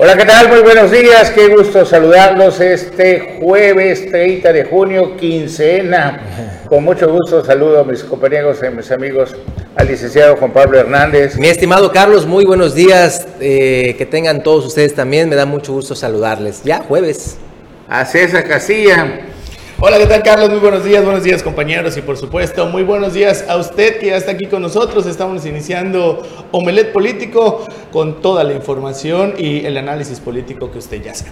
[0.00, 0.48] Hola, ¿qué tal?
[0.48, 6.20] Muy buenos días, qué gusto saludarlos este jueves 30 de junio, quincena.
[6.68, 9.34] Con mucho gusto saludo a mis compañeros y mis amigos,
[9.74, 11.36] al licenciado Juan Pablo Hernández.
[11.36, 15.72] Mi estimado Carlos, muy buenos días, eh, que tengan todos ustedes también, me da mucho
[15.72, 16.62] gusto saludarles.
[16.62, 17.36] Ya, jueves.
[17.88, 19.22] A César Casilla.
[19.80, 20.50] Hola, ¿qué tal Carlos?
[20.50, 24.06] Muy buenos días, buenos días compañeros y por supuesto muy buenos días a usted que
[24.06, 25.06] ya está aquí con nosotros.
[25.06, 31.14] Estamos iniciando Omelet Político con toda la información y el análisis político que usted ya
[31.14, 31.30] sabe.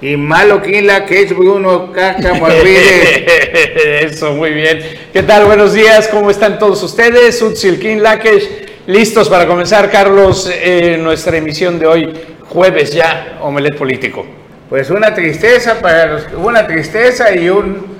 [0.00, 2.32] Y malo la que es Bruno Caca
[4.02, 4.80] Eso, muy bien.
[5.12, 5.44] ¿Qué tal?
[5.44, 7.40] Buenos días, ¿cómo están todos ustedes?
[7.40, 8.48] Utsil Lakesh,
[8.88, 12.12] listos para comenzar, Carlos, eh, nuestra emisión de hoy,
[12.48, 14.26] jueves ya, Omelet Político.
[14.68, 17.94] Pues una tristeza para los una tristeza y un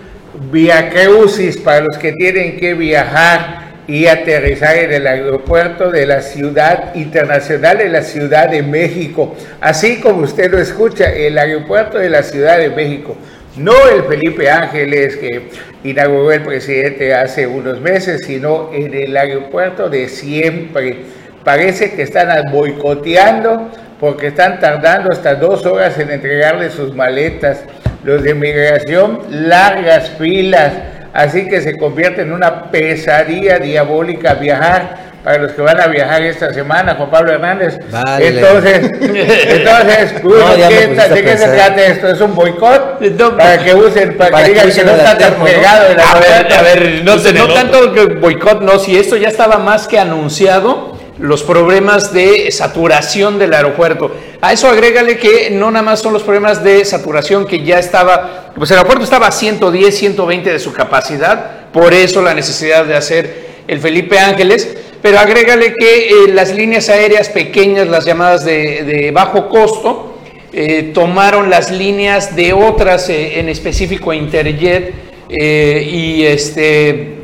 [0.50, 6.94] viacreusis para los que tienen que viajar y aterrizar en el aeropuerto de la ciudad
[6.94, 9.36] internacional de la Ciudad de México.
[9.60, 13.16] Así como usted lo escucha, el aeropuerto de la Ciudad de México.
[13.56, 15.48] No el Felipe Ángeles que
[15.84, 20.96] inauguró el presidente hace unos meses, sino en el aeropuerto de siempre.
[21.44, 27.64] Parece que están boicoteando porque están tardando hasta dos horas en entregarle sus maletas.
[28.02, 30.72] Los de migración, largas filas,
[31.14, 36.22] así que se convierte en una pesadilla diabólica viajar para los que van a viajar
[36.22, 37.78] esta semana, Juan Pablo Hernández.
[38.18, 42.08] Entonces, entonces ¿de qué se trata esto?
[42.08, 42.98] ¿Es un boicot?
[43.38, 45.86] para que usen, para, que digan que no está tan pegado.
[45.92, 49.88] A ver, a ver, no, no tanto que boicot, no, si esto ya estaba más
[49.88, 54.10] que anunciado, los problemas de saturación del aeropuerto.
[54.40, 58.52] A eso agrégale que no nada más son los problemas de saturación que ya estaba,
[58.56, 62.96] pues el aeropuerto estaba a 110, 120 de su capacidad, por eso la necesidad de
[62.96, 69.10] hacer el Felipe Ángeles, pero agrégale que eh, las líneas aéreas pequeñas, las llamadas de,
[69.14, 70.18] bajo costo,
[70.52, 74.94] eh, tomaron las líneas de otras, eh, en específico Interjet
[75.28, 77.18] y, este,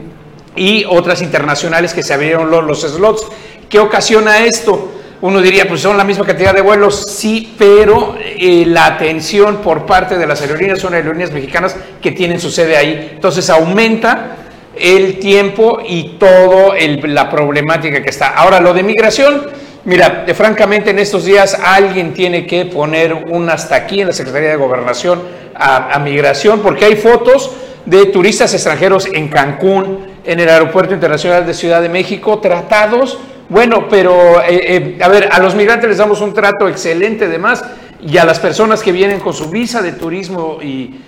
[0.56, 3.26] y otras internacionales que se abrieron los, los slots.
[3.70, 4.90] ¿Qué ocasiona esto?
[5.20, 9.86] Uno diría, pues son la misma cantidad de vuelos, sí, pero eh, la atención por
[9.86, 13.10] parte de las aerolíneas son aerolíneas mexicanas que tienen su sede ahí.
[13.12, 14.38] Entonces aumenta
[14.76, 18.30] el tiempo y toda la problemática que está.
[18.30, 19.46] Ahora, lo de migración,
[19.84, 24.48] mira, francamente en estos días alguien tiene que poner un hasta aquí en la Secretaría
[24.48, 25.22] de Gobernación
[25.54, 27.52] a migración, porque hay fotos
[27.86, 33.18] de turistas extranjeros en Cancún, en el Aeropuerto Internacional de Ciudad de México, tratados
[33.50, 37.64] bueno, pero eh, eh, a ver, a los migrantes les damos un trato excelente además
[38.00, 41.06] y a las personas que vienen con su visa de turismo y,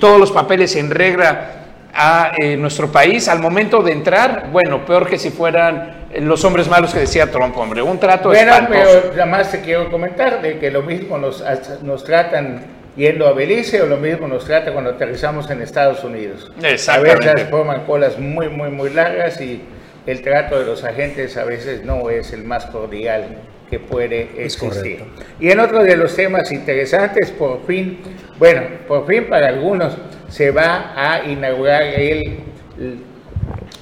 [0.00, 1.50] todos los papeles en regla
[1.94, 6.68] a eh, nuestro país, al momento de entrar, bueno, peor que si fueran los hombres
[6.68, 10.58] malos que decía Trump, hombre, un trato Bueno, pero nada más te quiero comentar de
[10.58, 11.42] que lo mismo nos,
[11.82, 12.62] nos tratan
[12.98, 16.50] yendo a Belice o lo mismo nos trata cuando aterrizamos en Estados Unidos.
[16.62, 17.30] Exactamente.
[17.30, 19.62] A veces forman colas muy, muy, muy largas y
[20.08, 23.26] el trato de los agentes a veces no es el más cordial
[23.68, 25.04] que puede existir.
[25.38, 27.98] Y en otro de los temas interesantes, por fin,
[28.38, 29.98] bueno, por fin para algunos
[30.28, 32.38] se va a inaugurar el,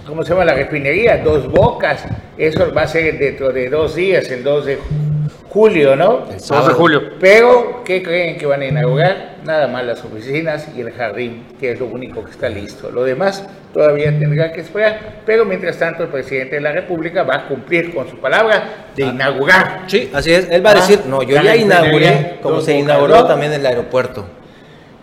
[0.05, 0.45] ¿cómo se llama?
[0.45, 2.05] La refinería, Dos Bocas.
[2.37, 4.79] Eso va a ser dentro de dos días, el 2 de
[5.49, 6.25] julio, ¿no?
[6.29, 7.03] El 2 de julio.
[7.21, 9.36] Pero, ¿qué creen que van a inaugurar?
[9.47, 12.91] Nada más las oficinas y el jardín, que es lo único que está listo.
[12.91, 17.37] Lo demás todavía tendrá que esperar, pero mientras tanto el presidente de la República va
[17.37, 19.07] a cumplir con su palabra de ah.
[19.07, 19.85] inaugurar.
[19.87, 20.51] Sí, así es.
[20.51, 24.27] Él va a ah, decir, no, yo ya inauguré, como se inauguró también el aeropuerto.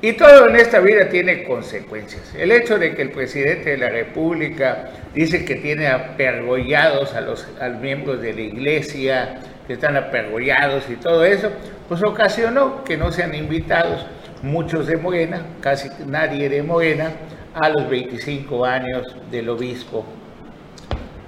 [0.01, 2.35] Y todo en esta vida tiene consecuencias.
[2.37, 7.47] El hecho de que el presidente de la República dice que tiene apergollados a los
[7.61, 11.49] a miembros de la iglesia, que están apergollados y todo eso,
[11.87, 14.05] pues ocasionó que no sean invitados
[14.43, 17.11] muchos de Morena, casi nadie de Morena,
[17.55, 20.05] a los 25 años del obispo.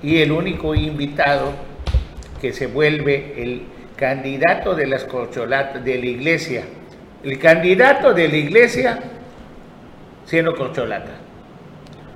[0.03, 1.53] Y el único invitado
[2.41, 3.63] que se vuelve el
[3.95, 6.63] candidato de las corcholatas de la iglesia,
[7.23, 8.99] el candidato de la iglesia
[10.25, 11.11] siendo corcholata,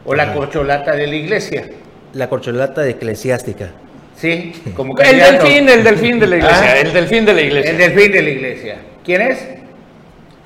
[0.06, 1.66] o la corcholata de la iglesia.
[2.14, 3.72] La corcholata eclesiástica.
[4.16, 6.80] Sí, como El delfín, el delfín de la iglesia, ah.
[6.80, 7.72] el delfín de la iglesia.
[7.72, 8.76] El delfín de la iglesia.
[9.04, 9.59] ¿Quién es?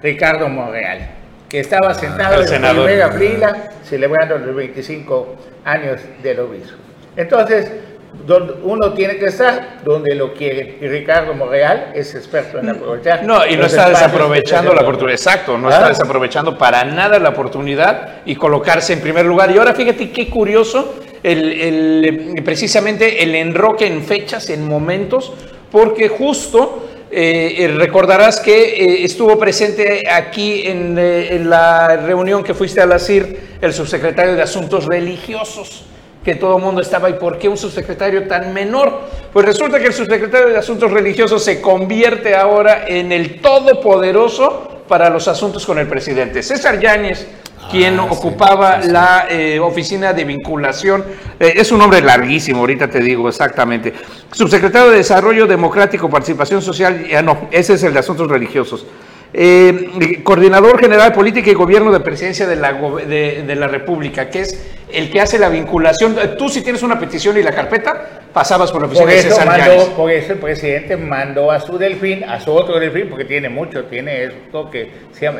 [0.03, 0.99] Ricardo Monreal,
[1.47, 6.77] que estaba ah, sentado en la primera fila celebrando los 25 años del obispo.
[7.15, 7.71] Entonces,
[8.63, 10.77] uno tiene que estar donde lo quiere.
[10.81, 13.23] Y Ricardo Monreal es experto en aprovechar.
[13.23, 15.15] No, y no está desaprovechando la oportunidad.
[15.15, 15.89] Exacto, no está ah.
[15.89, 19.51] desaprovechando para nada la oportunidad y colocarse en primer lugar.
[19.51, 25.33] Y ahora fíjate qué curioso el, precisamente el enroque en fechas, en momentos,
[25.71, 32.85] porque justo eh, recordarás que estuvo presente aquí en, en, la reunión que fuiste a
[32.85, 35.85] la CIR el subsecretario de Asuntos Religiosos
[36.23, 39.01] que todo el mundo estaba, ¿y por qué un subsecretario tan menor?
[39.31, 45.09] Pues resulta que el subsecretario de Asuntos Religiosos se convierte ahora en el todopoderoso para
[45.09, 46.41] los asuntos con el presidente.
[46.41, 47.27] César Yáñez,
[47.69, 51.03] quien ah, ocupaba la eh, oficina de vinculación,
[51.39, 53.93] eh, es un nombre larguísimo, ahorita te digo exactamente.
[54.31, 58.85] Subsecretario de Desarrollo Democrático, Participación Social, ya no, ese es el de Asuntos Religiosos.
[59.35, 64.63] Eh, coordinador General Política y Gobierno de Presidencia de la, de, la República, que es
[64.91, 66.15] el que hace la vinculación.
[66.37, 69.87] Tú si tienes una petición y la carpeta, pasabas por la oficina de César mandó,
[69.95, 73.85] Por eso el presidente mandó a su delfín, a su otro delfín, porque tiene mucho,
[73.85, 74.91] tiene esto que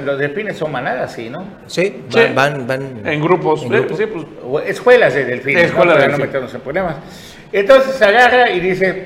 [0.04, 1.46] los delfines son manadas, ¿sí, no?
[1.68, 2.04] Sí,
[2.34, 3.62] van, van, en grupos.
[3.62, 6.02] Sí, pues, escuelas de delfines, escuelas ¿no?
[6.02, 6.96] para no meternos en problemas.
[7.52, 9.06] Entonces agarra y dice,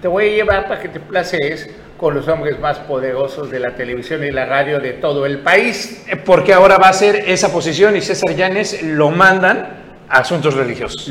[0.00, 3.74] te voy a llevar para que te placees con los hombres más poderosos de la
[3.74, 6.04] televisión y la radio de todo el país.
[6.24, 9.68] Porque ahora va a ser esa posición y César Llanes lo mandan
[10.08, 11.10] a asuntos religiosos.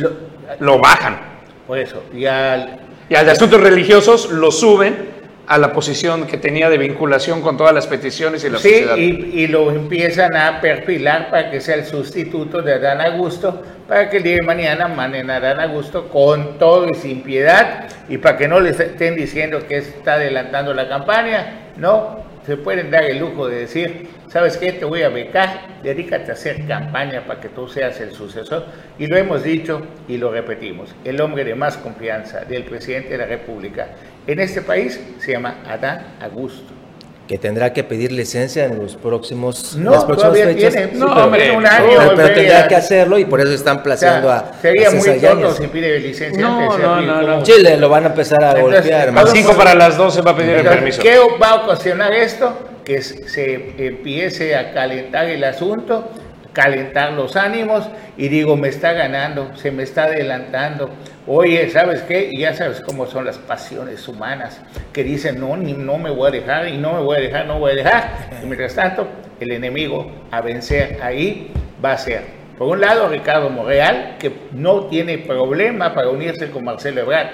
[0.59, 1.19] Lo, bajan.
[1.67, 2.03] Por eso.
[2.13, 2.79] Y al,
[3.09, 5.14] y al de asuntos religiosos lo suben
[5.47, 9.41] a la posición que tenía de vinculación con todas las peticiones y la sí, Y,
[9.43, 14.17] y, lo empiezan a perfilar para que sea el sustituto de Adán Augusto, para que
[14.17, 18.37] el día de mañana manden a Adán Augusto con todo y sin piedad, y para
[18.37, 23.19] que no le estén diciendo que está adelantando la campaña, no, se pueden dar el
[23.19, 24.71] lujo de decir, ¿sabes qué?
[24.73, 28.65] Te voy a becar, dedícate a hacer campaña para que tú seas el sucesor.
[28.99, 33.17] Y lo hemos dicho y lo repetimos, el hombre de más confianza del presidente de
[33.17, 33.87] la República
[34.27, 36.84] en este país se llama Adán Augusto.
[37.27, 40.73] Que tendrá que pedir licencia en los próximos, no, las próximas fechas.
[40.73, 42.13] Tiene, no, hombre, un año.
[42.15, 44.51] pero, tendrá que hacerlo y por eso están placeando a.
[44.61, 46.39] Sería muy tonto si pide licencia.
[46.39, 47.43] No, no, no, no.
[47.43, 49.17] Chile lo van a empezar a golpear.
[49.17, 51.01] A 5 para las 12 va a pedir el permiso.
[51.01, 52.69] ¿Qué va a ocasionar esto?
[52.83, 56.11] Que se empiece a calentar el asunto
[56.55, 57.87] calentar los ánimos
[58.17, 60.89] y digo, me está ganando, se me está adelantando.
[61.27, 62.31] Oye, ¿sabes qué?
[62.35, 64.61] Ya sabes cómo son las pasiones humanas,
[64.93, 67.45] que dicen, no, ni, no me voy a dejar, y no me voy a dejar,
[67.45, 68.29] no voy a dejar.
[68.41, 69.07] Y mientras tanto,
[69.39, 71.51] el enemigo a vencer ahí
[71.83, 72.23] va a ser,
[72.57, 77.31] por un lado, Ricardo Morreal, que no tiene problema para unirse con Marcelo Ebrard,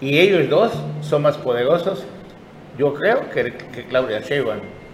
[0.00, 0.72] y ellos dos
[1.02, 2.04] son más poderosos,
[2.76, 4.85] yo creo, que, que Claudia Sheinbaum.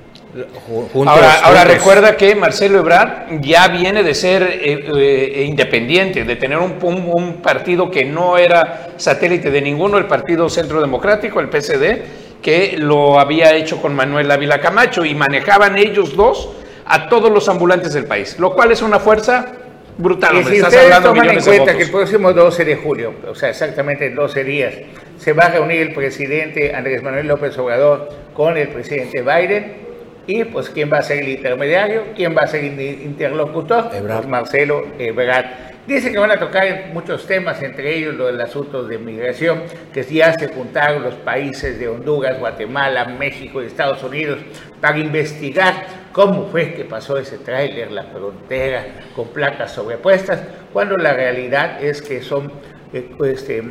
[1.06, 6.56] Ahora, ahora recuerda que Marcelo Ebrard ya viene de ser eh, eh, independiente, de tener
[6.56, 12.02] un, un, partido que no era satélite de ninguno, el Partido Centro Democrático, el PCD,
[12.40, 16.48] que lo había hecho con Manuel Ávila Camacho y manejaban ellos dos
[16.86, 19.52] a todos los ambulantes del país, lo cual es una fuerza
[19.98, 20.38] brutal.
[20.38, 24.06] Y si ustedes toman en cuenta que el próximo 12 de julio, o sea, exactamente
[24.06, 24.74] en 12 días,
[25.18, 29.81] se va a reunir el presidente Andrés Manuel López Obrador con el presidente Biden,
[30.26, 32.04] y pues, ¿quién va a ser el intermediario?
[32.14, 33.90] ¿Quién va a ser el interlocutor?
[33.90, 35.72] Pues, Marcelo Ebrard.
[35.86, 40.04] Dice que van a tocar muchos temas, entre ellos lo del asunto de migración, que
[40.04, 44.38] ya se juntaron los países de Honduras, Guatemala, México y Estados Unidos
[44.80, 48.86] para investigar cómo fue que pasó ese tráiler, la frontera,
[49.16, 52.52] con placas sobrepuestas, cuando la realidad es que son
[52.92, 53.64] eh, este,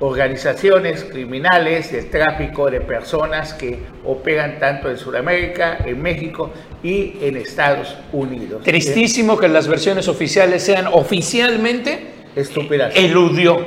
[0.00, 6.50] organizaciones criminales de tráfico de personas que operan tanto en Sudamérica, en México
[6.82, 8.62] y en Estados Unidos.
[8.64, 12.94] Tristísimo que las versiones oficiales sean oficialmente estúpidas.
[12.96, 13.66] Eludió.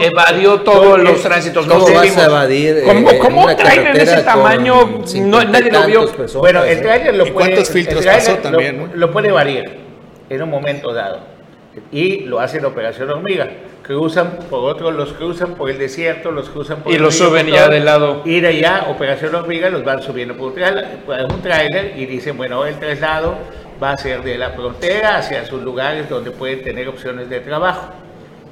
[0.00, 1.66] evadió todos los tránsitos.
[1.66, 2.82] ¿Cómo vas a evadir?
[2.84, 5.02] ¿Cómo, eh, cómo traen en ese tamaño?
[5.16, 6.12] No, nadie lo vio.
[6.34, 8.90] Bueno, el trailer lo puede, ¿Cuántos filtros pasó también?
[8.92, 9.64] Lo, lo puede variar
[10.30, 11.34] en un momento dado.
[11.90, 13.48] Y lo hace la Operación Hormiga
[13.86, 17.68] cruzan por otros, los cruzan por el desierto, los cruzan por y los suben ya
[17.68, 18.22] del lado.
[18.24, 22.78] Y de allá, Operación Hormiga, los van subiendo por un tráiler y dicen, bueno, el
[22.80, 23.36] traslado
[23.80, 27.92] va a ser de la frontera hacia sus lugares donde pueden tener opciones de trabajo.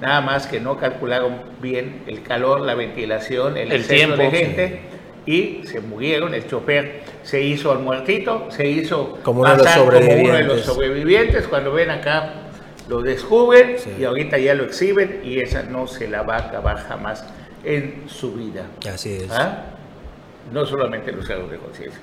[0.00, 4.80] Nada más que no calcularon bien el calor, la ventilación, el, el tiempo de gente
[5.26, 6.34] y se murieron.
[6.34, 11.48] El chofer se hizo al muertito, se hizo como uno, como uno de los sobrevivientes.
[11.48, 12.43] Cuando ven acá
[12.88, 16.78] lo descubren y ahorita ya lo exhiben y esa no se la va a acabar
[16.86, 17.24] jamás
[17.64, 18.66] en su vida.
[18.92, 19.30] Así es.
[19.30, 19.64] ¿Ah?
[20.52, 22.00] No solamente los cargos de conciencia.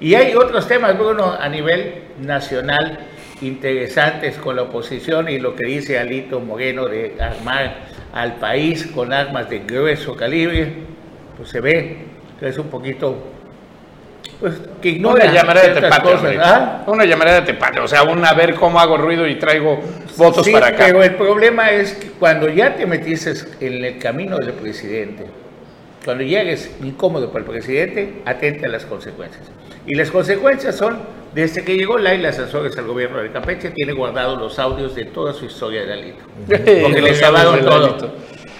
[0.00, 2.98] Y hay otros temas, bueno, a nivel nacional
[3.40, 7.76] interesantes con la oposición y lo que dice Alito Moreno de armar
[8.12, 10.72] al país con armas de grueso calibre,
[11.36, 11.98] pues se ve
[12.38, 13.31] que es un poquito
[14.42, 16.84] pues que ignora una llamada de tepate, ¿ah?
[16.86, 19.80] una llamada de tepate, o sea, un a ver cómo hago ruido y traigo
[20.18, 20.84] votos para acá.
[20.86, 25.24] Pero el problema es que cuando ya te metiste en el camino del presidente
[26.04, 29.44] cuando llegues incómodo para el presidente, atente a las consecuencias.
[29.86, 31.00] Y las consecuencias son,
[31.34, 35.32] desde que llegó Laila Sanzores al gobierno de Campeche, tiene guardados los audios de toda
[35.32, 36.24] su historia de Alito.
[36.82, 38.14] Porque le grabaron todo.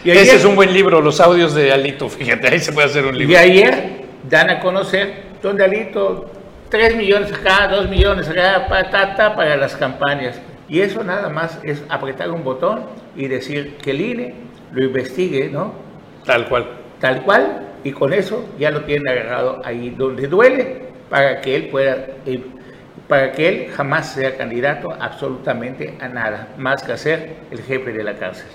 [0.04, 3.04] Y Ese es un buen libro, los audios de Alito, fíjate, ahí se puede hacer
[3.04, 3.32] un libro.
[3.32, 6.30] Y ayer dan a conocer donde Alito,
[6.70, 10.40] 3 millones acá, 2 millones acá, patata para las campañas.
[10.68, 14.34] Y eso nada más es apretar un botón y decir que el INE
[14.72, 15.74] lo investigue, ¿no?
[16.24, 16.66] Tal cual.
[17.00, 21.68] Tal cual, y con eso ya lo tiene agarrado ahí donde duele para que él
[21.68, 22.42] pueda, eh,
[23.08, 27.92] para que él jamás sea candidato absolutamente a nada, más que a ser el jefe
[27.92, 28.46] de la cárcel.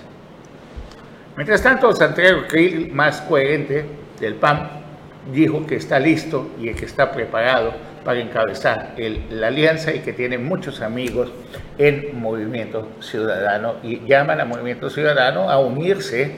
[1.36, 3.84] Mientras tanto, Santiago Krill, más coherente
[4.18, 4.87] del PAN,
[5.32, 7.72] dijo que está listo y que está preparado
[8.04, 8.94] para encabezar
[9.30, 11.30] la alianza y que tiene muchos amigos
[11.76, 16.32] en Movimiento Ciudadano y llaman a Movimiento Ciudadano a unirse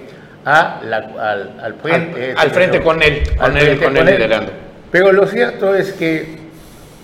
[0.44, 2.34] a al, frente.
[2.36, 4.52] Al, frente con él, con él, con él liderando.
[4.90, 6.40] Pero lo cierto es que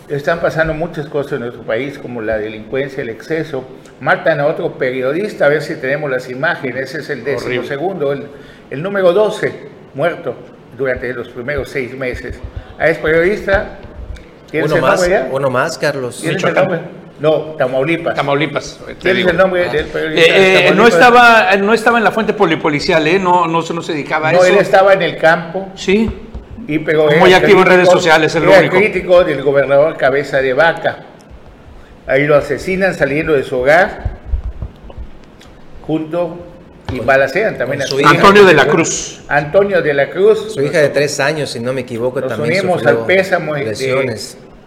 [0.09, 3.65] están pasando muchas cosas en nuestro país, como la delincuencia, el exceso.
[4.01, 8.13] Matan a otro periodista, a ver si tenemos las imágenes, ese es el décimo segundo,
[8.13, 8.27] el,
[8.71, 9.53] el número 12,
[9.95, 10.35] muerto
[10.77, 12.41] durante los primeros seis meses.
[12.79, 13.79] A ese periodista
[14.53, 16.25] uno más, uno más, Carlos.
[17.19, 18.15] No, Tamaulipas.
[18.15, 18.81] Tamaulipas.
[19.01, 20.37] ¿Tienes el nombre del periodista?
[20.37, 23.19] Eh, eh, no, estaba, no estaba en la fuente polipolicial, ¿eh?
[23.19, 24.43] No, no, no se dedicaba a eso.
[24.43, 25.69] No, él estaba en el campo.
[25.75, 26.11] Sí.
[26.69, 28.77] Y pero Muy activo en redes sociales, el único.
[28.77, 30.99] crítico del gobernador Cabeza de Vaca.
[32.07, 34.17] Ahí lo asesinan saliendo de su hogar
[35.87, 36.46] junto
[36.93, 38.11] y balacean también a su hija.
[38.11, 39.21] Antonio de la Cruz.
[39.29, 40.55] Antonio de la Cruz.
[40.55, 44.17] Su hija de tres años, si no me equivoco, nos también unimos al pésamo de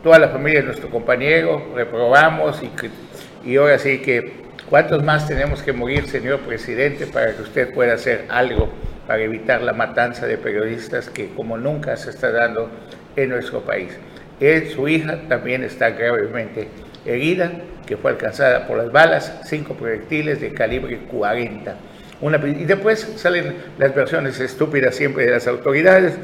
[0.03, 4.31] toda la familia de nuestro compañero, reprobamos y, y ahora sí que,
[4.69, 8.69] ¿cuántos más tenemos que morir, señor presidente, para que usted pueda hacer algo
[9.07, 12.69] para evitar la matanza de periodistas que como nunca se está dando
[13.17, 13.91] en nuestro país?
[14.39, 16.69] Él, su hija también está gravemente
[17.05, 17.51] herida,
[17.85, 21.75] que fue alcanzada por las balas, cinco proyectiles de calibre 40
[22.21, 26.17] y después salen las versiones estúpidas siempre de las autoridades,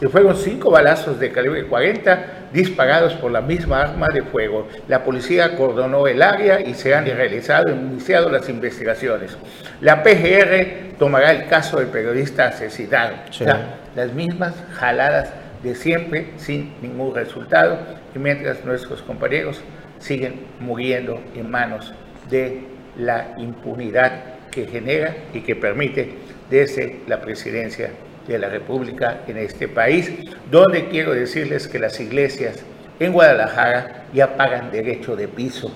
[0.00, 4.66] que fueron cinco balazos de calibre 40 disparados por la misma arma de fuego.
[4.88, 9.36] La policía acordonó el área y se han realizado y iniciado las investigaciones.
[9.80, 13.14] La PGR tomará el caso del periodista asesinado.
[13.94, 15.30] las mismas jaladas
[15.62, 17.78] de siempre sin ningún resultado
[18.14, 19.60] y mientras nuestros compañeros
[19.98, 21.92] siguen muriendo en manos
[22.28, 22.64] de
[22.96, 24.12] la impunidad
[24.52, 26.10] que genera y que permite
[26.48, 27.90] desde la presidencia
[28.28, 30.12] de la República en este país,
[30.50, 32.62] donde quiero decirles que las iglesias
[33.00, 35.72] en Guadalajara ya pagan derecho de piso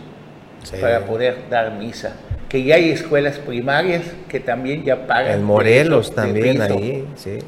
[0.81, 2.17] para poder dar misa,
[2.49, 5.33] que ya hay escuelas primarias que también ya pagan.
[5.33, 7.39] En Morelos también ahí, sí.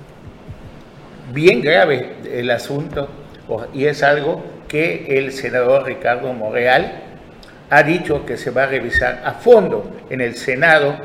[1.33, 3.09] Bien grave el asunto
[3.75, 7.03] y es algo que el senador Ricardo Morreal
[7.71, 10.97] ha dicho que se va a revisar a fondo en el Senado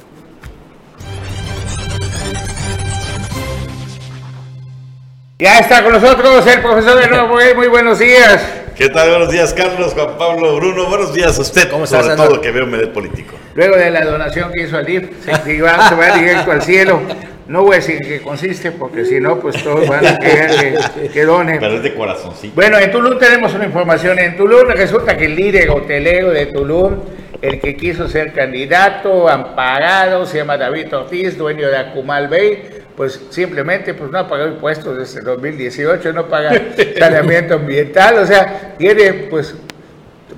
[5.39, 8.63] Ya está con nosotros el profesor de nuevo, muy buenos días.
[8.75, 9.09] ¿Qué tal?
[9.09, 10.89] Buenos días, Carlos, Juan Pablo, Bruno.
[10.89, 13.35] Buenos días a usted, ¿Cómo sobre todo que veo Medet Político.
[13.53, 17.01] Luego de la donación que hizo al DIF, se va, se va directo al cielo.
[17.47, 20.79] No voy a decir qué consiste, porque si no, pues todos van a querer
[21.13, 21.59] que, donen.
[21.59, 22.51] Pero es de corazón, sí.
[22.55, 24.17] Bueno, en Tulum tenemos una información.
[24.17, 27.01] En Tulum resulta que el líder hotelero de Tulum,
[27.43, 32.63] el que quiso ser candidato, amparado, se llama David Ortiz, dueño de Acumal Bay,
[32.97, 36.49] pues simplemente pues no ha pagado impuestos desde 2018, no paga
[36.97, 39.53] saneamiento ambiental, o sea, tiene pues,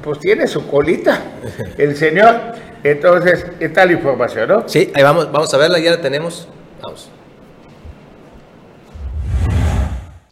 [0.03, 1.21] pues tiene su colita
[1.77, 2.35] el señor.
[2.83, 4.63] Entonces, está la información, ¿no?
[4.67, 6.47] Sí, ahí vamos, vamos a verla, ya la tenemos.
[6.81, 7.16] Vamos.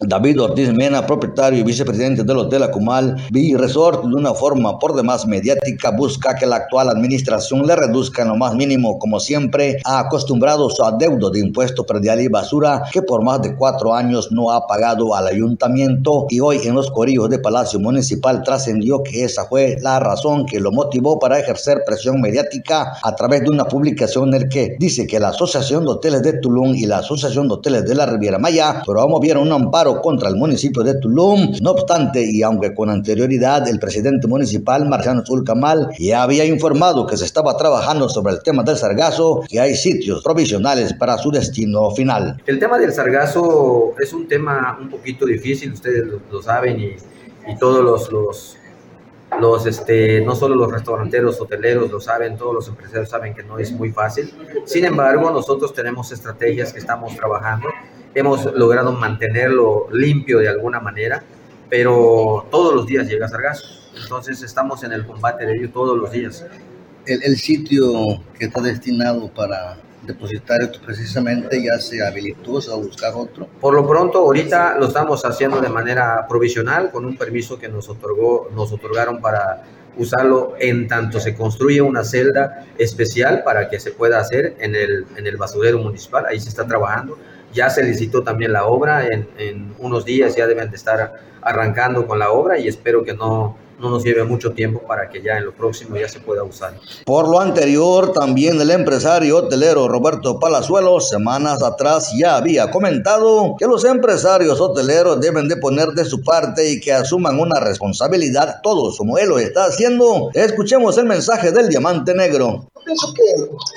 [0.08, 4.96] David Ortiz Mena, propietario y vicepresidente del Hotel Acumal Villa Resort, de una forma por
[4.96, 9.78] demás mediática, busca que la actual administración le reduzca en lo más mínimo, como siempre,
[9.84, 14.32] ha acostumbrado su adeudo de impuesto predial y basura que por más de cuatro años
[14.32, 16.28] no ha pagado al ayuntamiento.
[16.30, 20.60] Y hoy en los corillos de Palacio Municipal trascendió que esa fue la razón que
[20.60, 25.08] lo motivó para ejercer presión mediática a través de una publicación en el que dice
[25.08, 28.38] que la Asociación de Hoteles de Tulum y la Asociación de Hoteles de la Riviera
[28.38, 31.54] Maya promovieron un amparo contra el municipio de Tulum.
[31.62, 37.18] No obstante, y aunque con anterioridad el presidente municipal, Marciano Zulcamal, ya había informado que
[37.18, 41.92] se estaba trabajando sobre el tema del sargazo, que hay sitios provisionales para su destino
[41.92, 42.42] final.
[42.46, 46.96] El tema del sargazo es un tema un poquito difícil, ustedes lo, saben, y,
[47.52, 48.58] y, todos los, los
[49.40, 53.58] los este no solo los restauranteros hoteleros lo saben todos los empresarios saben que no
[53.58, 54.32] es muy fácil
[54.66, 57.68] sin embargo nosotros tenemos estrategias que estamos trabajando
[58.16, 61.22] hemos logrado mantenerlo limpio de alguna manera,
[61.70, 63.68] pero todos los días llega sargazo.
[64.02, 66.46] Entonces estamos en el combate de ello todos los días.
[67.06, 67.94] El, sitio
[68.40, 73.48] que está destinado para depositar esto precisamente ya se habilitó a buscar otro?
[73.60, 77.90] Por lo pronto, ahorita lo estamos haciendo de manera provisional con un permiso que nos
[77.90, 79.64] otorgó, nos otorgaron para
[79.98, 85.06] usarlo en tanto se construye una celda especial para que se pueda hacer en el,
[85.16, 86.26] en el basurero municipal.
[86.28, 87.18] Ahí se está trabajando
[87.56, 92.06] ya se licitó también la obra, en, en, unos días ya deben de estar arrancando
[92.06, 95.38] con la obra y espero que no, no nos lleve mucho tiempo para que ya
[95.38, 96.74] en lo próximo ya se pueda usar.
[97.06, 103.66] Por lo anterior, también el empresario hotelero Roberto Palazuelos semanas atrás ya había comentado que
[103.66, 108.98] los empresarios hoteleros deben de poner de su parte y que asuman una responsabilidad todos
[108.98, 110.30] como él lo está haciendo.
[110.34, 112.68] Escuchemos el mensaje del diamante negro.
[112.86, 113.24] pienso que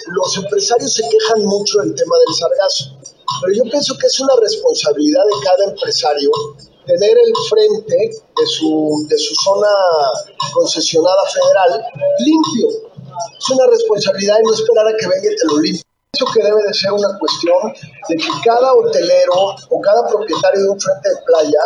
[0.08, 2.97] los empresarios se quejan mucho del tema del sargazo
[3.40, 6.30] pero yo pienso que es una responsabilidad de cada empresario
[6.86, 9.68] tener el frente de su, de su zona
[10.54, 11.84] concesionada federal
[12.20, 12.68] limpio.
[13.38, 15.82] Es una responsabilidad y no esperar a que venga y te lo limpie.
[16.14, 17.70] Eso que debe de ser una cuestión
[18.08, 21.60] de que cada hotelero o cada propietario de un frente de playa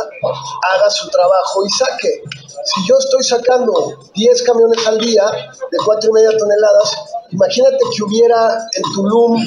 [0.74, 2.22] haga su trabajo y saque.
[2.64, 3.72] Si yo estoy sacando
[4.16, 5.24] 10 camiones al día
[5.70, 6.92] de 4 y media toneladas,
[7.31, 9.40] imagínate que hubiera en Tulum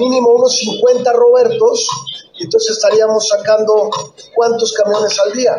[0.00, 1.88] mínimo unos 50 Robertos,
[2.44, 3.90] entonces estaríamos sacando
[4.34, 5.56] cuántos camiones al día.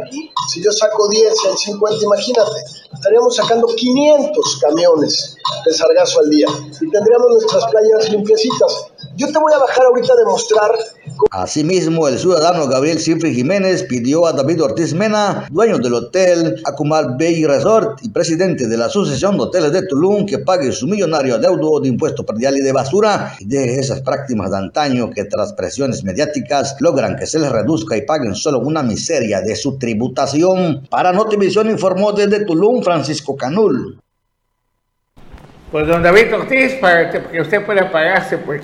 [0.50, 6.30] Si yo saco 10 y hay 50, imagínate, estaríamos sacando 500 camiones de sargazo al
[6.30, 6.48] día
[6.82, 8.88] y tendríamos nuestras playas limpiecitas.
[9.16, 10.78] Yo te voy a bajar ahorita a demostrar
[11.32, 17.16] Asimismo, el ciudadano Gabriel Cifri Jiménez pidió a David Ortiz Mena, dueño del hotel Acumal
[17.18, 21.36] Bay Resort y presidente de la Asociación de Hoteles de Tulum, que pague su millonario
[21.36, 25.54] adeudo de impuesto predial y de basura y de esas prácticas de antaño que tras
[25.54, 30.88] presiones mediáticas logran que se les reduzca y paguen solo una miseria de su tributación.
[30.90, 34.00] Para Notivisión informó desde Tulum Francisco Canul.
[35.72, 38.62] Pues don David Ortiz, para que usted pueda pagarse, pues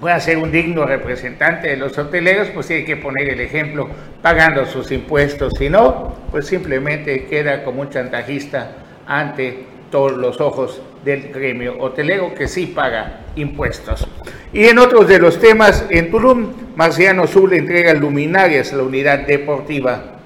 [0.00, 3.88] pueda ser un digno representante de los hoteleros, pues tiene que poner el ejemplo
[4.22, 5.52] pagando sus impuestos.
[5.58, 8.72] Si no, pues simplemente queda como un chantajista
[9.06, 14.06] ante todos los ojos del gremio hotelero que sí paga impuestos.
[14.52, 19.26] Y en otros de los temas, en Tulum, Marciano Zul entrega luminarias a la unidad
[19.26, 20.19] deportiva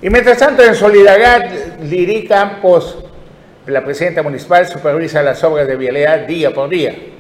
[0.03, 3.05] Y mientras tanto, en solidaridad, Liri Campos,
[3.67, 7.14] la presidenta municipal, supervisa las obras de vialidad día por día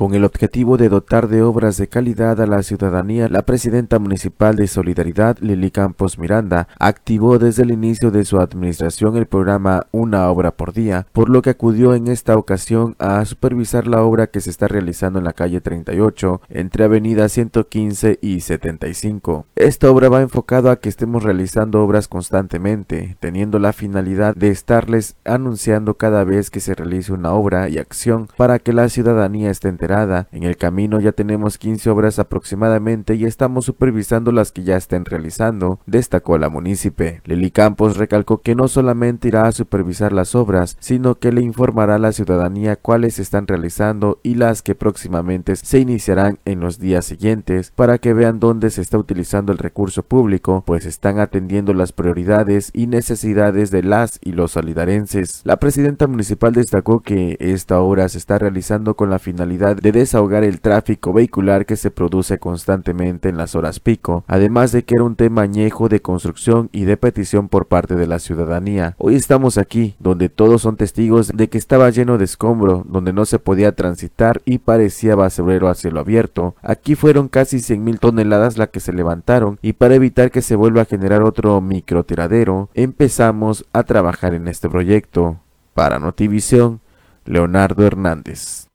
[0.00, 4.56] con el objetivo de dotar de obras de calidad a la ciudadanía, la presidenta municipal
[4.56, 10.30] de Solidaridad, Lili Campos Miranda, activó desde el inicio de su administración el programa Una
[10.30, 14.40] obra por día, por lo que acudió en esta ocasión a supervisar la obra que
[14.40, 19.44] se está realizando en la calle 38, entre Avenida 115 y 75.
[19.54, 25.16] Esta obra va enfocada a que estemos realizando obras constantemente, teniendo la finalidad de estarles
[25.26, 29.68] anunciando cada vez que se realice una obra y acción para que la ciudadanía esté
[29.68, 34.76] enterada en el camino ya tenemos 15 obras aproximadamente y estamos supervisando las que ya
[34.76, 37.22] estén realizando, destacó la munícipe.
[37.24, 41.96] Lili Campos recalcó que no solamente irá a supervisar las obras, sino que le informará
[41.96, 47.04] a la ciudadanía cuáles están realizando y las que próximamente se iniciarán en los días
[47.04, 51.92] siguientes para que vean dónde se está utilizando el recurso público, pues están atendiendo las
[51.92, 55.40] prioridades y necesidades de las y los solidarenses.
[55.42, 60.44] La presidenta municipal destacó que esta obra se está realizando con la finalidad de desahogar
[60.44, 65.04] el tráfico vehicular que se produce constantemente en las horas pico, además de que era
[65.04, 68.94] un tema añejo de construcción y de petición por parte de la ciudadanía.
[68.98, 73.24] Hoy estamos aquí, donde todos son testigos de que estaba lleno de escombro, donde no
[73.24, 76.54] se podía transitar y parecía basurero a cielo abierto.
[76.62, 80.82] Aquí fueron casi 100.000 toneladas las que se levantaron y para evitar que se vuelva
[80.82, 85.40] a generar otro microtiradero, empezamos a trabajar en este proyecto.
[85.74, 86.80] Para Notivisión,
[87.24, 88.69] Leonardo Hernández.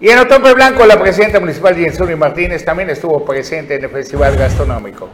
[0.00, 4.36] Y en Otompe Blanco, la presidenta municipal Jensuni Martínez también estuvo presente en el Festival
[4.36, 5.08] Gastronómico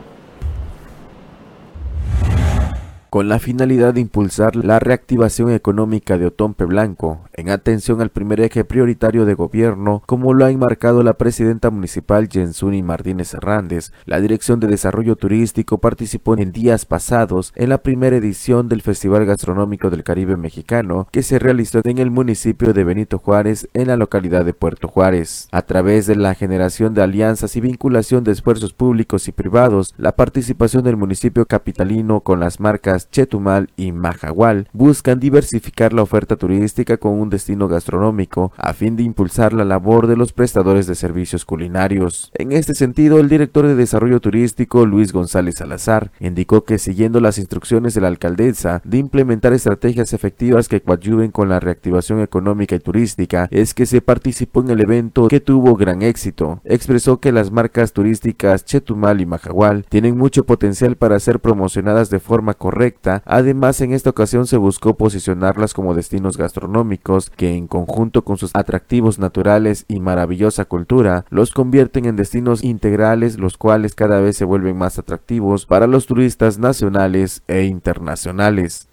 [3.11, 8.41] con la finalidad de impulsar la reactivación económica de Otompe Blanco, en atención al primer
[8.41, 13.93] eje prioritario de gobierno, como lo ha enmarcado la presidenta municipal Jensuni Martínez Hernández.
[14.07, 19.27] La Dirección de Desarrollo Turístico participó en días pasados en la primera edición del Festival
[19.27, 23.97] Gastronómico del Caribe Mexicano, que se realizó en el municipio de Benito Juárez, en la
[23.97, 25.49] localidad de Puerto Juárez.
[25.51, 30.13] A través de la generación de alianzas y vinculación de esfuerzos públicos y privados, la
[30.13, 36.97] participación del municipio capitalino con las marcas Chetumal y Majagual buscan diversificar la oferta turística
[36.97, 41.45] con un destino gastronómico a fin de impulsar la labor de los prestadores de servicios
[41.45, 42.33] culinarios.
[42.35, 47.39] En este sentido, el director de Desarrollo Turístico, Luis González Salazar, indicó que siguiendo las
[47.39, 52.81] instrucciones de la alcaldesa de implementar estrategias efectivas que coadyuven con la reactivación económica y
[52.81, 56.61] turística, es que se participó en el evento que tuvo gran éxito.
[56.65, 62.21] Expresó que las marcas turísticas Chetumal y Majagual tienen mucho potencial para ser promocionadas de
[62.21, 62.90] forma correcta
[63.25, 68.51] Además, en esta ocasión se buscó posicionarlas como destinos gastronómicos que en conjunto con sus
[68.55, 74.45] atractivos naturales y maravillosa cultura los convierten en destinos integrales los cuales cada vez se
[74.45, 78.89] vuelven más atractivos para los turistas nacionales e internacionales.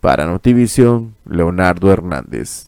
[0.00, 2.66] Para Notivisión, Leonardo Hernández.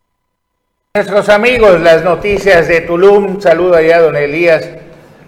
[0.95, 4.69] Nuestros amigos, las noticias de Tulum, saludo allá a don Elías,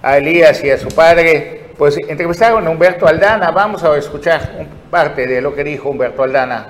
[0.03, 3.51] a Elías y a su padre pues entrevistaron a Humberto Aldana.
[3.51, 6.65] Vamos a escuchar parte de lo que dijo Humberto Aldana.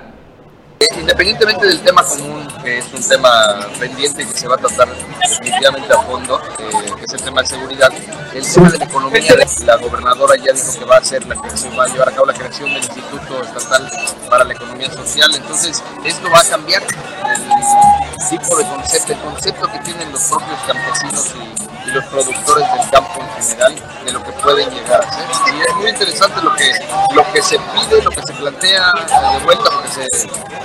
[0.99, 4.87] Independientemente del tema común, que es un tema pendiente y que se va a tratar
[5.21, 7.91] definitivamente a fondo, eh, que es el tema de seguridad,
[8.33, 9.35] el tema de la economía,
[9.67, 12.25] la gobernadora ya dijo que va a hacer la creación, va a llevar a cabo
[12.25, 13.91] la creación del Instituto Estatal
[14.31, 19.71] para la Economía Social, entonces esto va a cambiar el tipo de concepto, el concepto
[19.71, 21.52] que tienen los propios campesinos y
[21.85, 25.55] y los productores del campo en general de lo que pueden llegar a ser.
[25.55, 26.71] Y es muy interesante lo que,
[27.13, 28.91] lo que se pide, lo que se plantea
[29.37, 30.07] de vuelta, porque se,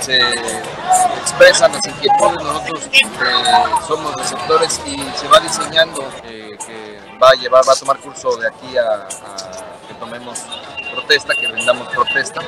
[0.01, 0.19] se
[1.21, 3.43] expresan las inquietudes, nosotros eh,
[3.87, 8.35] somos receptores y se va diseñando eh, que va a llevar, va a tomar curso
[8.37, 9.07] de aquí a,
[9.87, 10.39] que tomemos
[10.93, 12.41] protesta, que vendamos protesta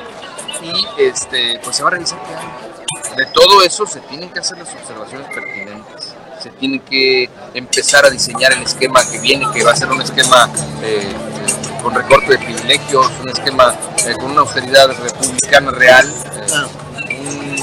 [0.62, 3.16] y este, pues se va a revisar qué hay.
[3.16, 8.10] De todo eso se tienen que hacer las observaciones pertinentes se tiene que empezar a
[8.10, 10.50] diseñar el esquema que viene, que va a ser un esquema
[10.82, 11.12] eh,
[11.82, 13.74] con recorte de privilegios, un esquema
[14.06, 16.06] eh, con una austeridad republicana real.
[16.08, 16.81] Eh,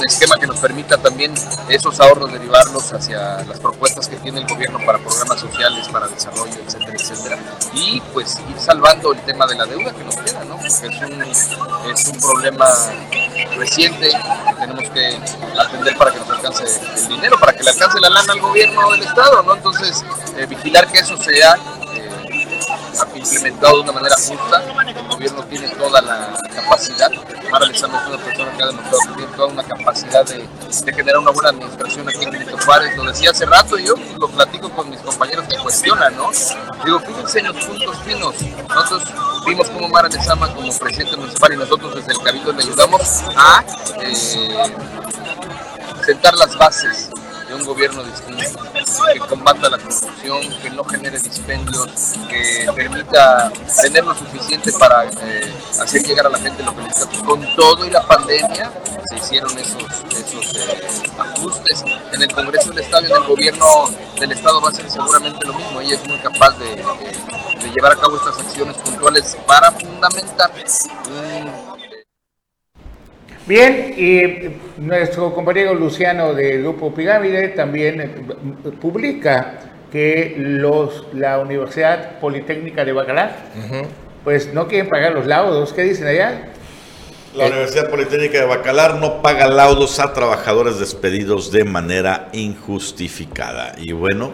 [0.06, 1.34] esquema que nos permita también
[1.68, 6.54] esos ahorros derivarlos hacia las propuestas que tiene el gobierno para programas sociales, para desarrollo,
[6.66, 7.38] etcétera, etcétera.
[7.74, 10.56] Y pues ir salvando el tema de la deuda que nos queda, ¿no?
[10.56, 11.22] Porque es un,
[11.90, 12.68] es un problema
[13.56, 15.18] reciente que tenemos que
[15.58, 16.64] atender para que nos alcance
[16.96, 19.54] el dinero, para que le alcance la lana al gobierno del Estado, ¿no?
[19.54, 20.04] Entonces,
[20.36, 21.56] eh, vigilar que eso sea
[23.14, 24.62] implementado de una manera justa.
[24.86, 27.10] El gobierno tiene toda la capacidad.
[27.50, 31.18] Mara Lezama es una persona que ha demostrado que tiene toda una capacidad de, generar
[31.18, 32.96] una buena administración aquí en Benito Juárez.
[32.96, 36.30] Lo decía hace rato y yo lo platico con mis compañeros que cuestionan, ¿no?
[36.84, 38.34] Digo, fíjense en los puntos finos.
[38.68, 39.12] Nosotros
[39.46, 43.64] vimos como Mara Lezama como presidente municipal y nosotros desde el Cabildo le ayudamos a
[44.00, 44.14] eh,
[46.04, 47.10] sentar las bases
[47.48, 48.62] de un gobierno distinto,
[49.12, 55.52] que combata la corrupción, que no genere dispendios, que permita tener lo suficiente para eh,
[55.80, 57.24] hacer llegar a la gente lo que necesita.
[57.24, 58.72] Con todo y la pandemia
[59.08, 61.84] se hicieron esos, esos eh, ajustes.
[62.12, 63.66] En el Congreso del Estado y en el gobierno
[64.18, 65.80] del Estado va a ser seguramente lo mismo.
[65.80, 70.50] Ella es muy capaz de, de llevar a cabo estas acciones puntuales para fundamentar
[71.08, 71.59] un
[73.50, 78.08] Bien, y nuestro compañero Luciano de Grupo Pirámide también eh,
[78.80, 79.58] publica
[79.90, 83.36] que los, la Universidad Politécnica de Bacalar,
[84.22, 85.72] pues no quieren pagar los laudos.
[85.72, 86.52] ¿Qué dicen allá?
[87.34, 93.74] La Universidad Politécnica de Bacalar no paga laudos a trabajadores despedidos de manera injustificada.
[93.78, 94.30] Y bueno,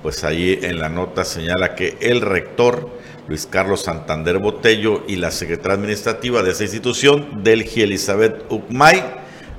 [0.00, 2.88] pues ahí en la nota señala que el rector
[3.30, 9.04] Luis Carlos Santander Botello y la secretaria administrativa de esa institución, Delgi Elizabeth Ucmay,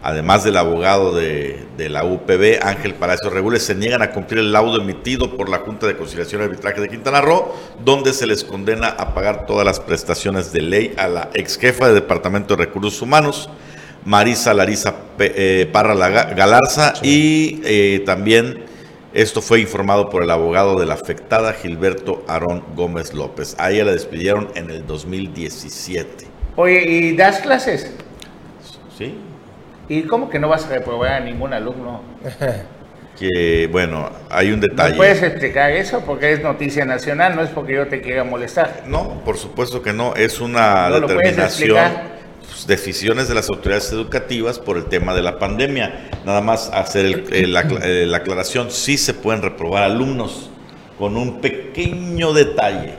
[0.04, 4.82] además del abogado de, la UPB, Ángel Palacio Regules, se niegan a cumplir el laudo
[4.82, 8.90] emitido por la Junta de Conciliación y Arbitraje de Quintana Roo, donde se les condena
[8.90, 13.02] a pagar todas las prestaciones de ley a la ex jefa de Departamento de Recursos
[13.02, 13.50] Humanos,
[14.04, 15.96] Marisa Larisa eh, Parra
[16.34, 18.66] Galarza, y eh, también
[19.14, 23.56] esto fue informado por el abogado de la afectada Gilberto Aarón Gómez López.
[23.58, 26.28] A ella la despidieron en el 2017.
[26.56, 27.92] Oye, ¿y das clases?
[28.98, 29.16] Sí.
[29.90, 32.02] ¿Y cómo que no vas a reprobar a ningún alumno?
[33.20, 34.92] que, bueno, hay un detalle.
[34.92, 36.02] ¿No puedes explicar eso?
[36.06, 38.84] Porque es noticia nacional, no es porque yo te quiera molestar.
[38.88, 40.16] No, por supuesto que no.
[40.16, 42.11] Es una determinación
[42.68, 46.10] decisiones de las autoridades educativas por el tema de la pandemia.
[46.26, 50.50] Nada más hacer eh, la, aclaración, sí se pueden reprobar alumnos
[50.98, 52.96] con un pequeño detalle.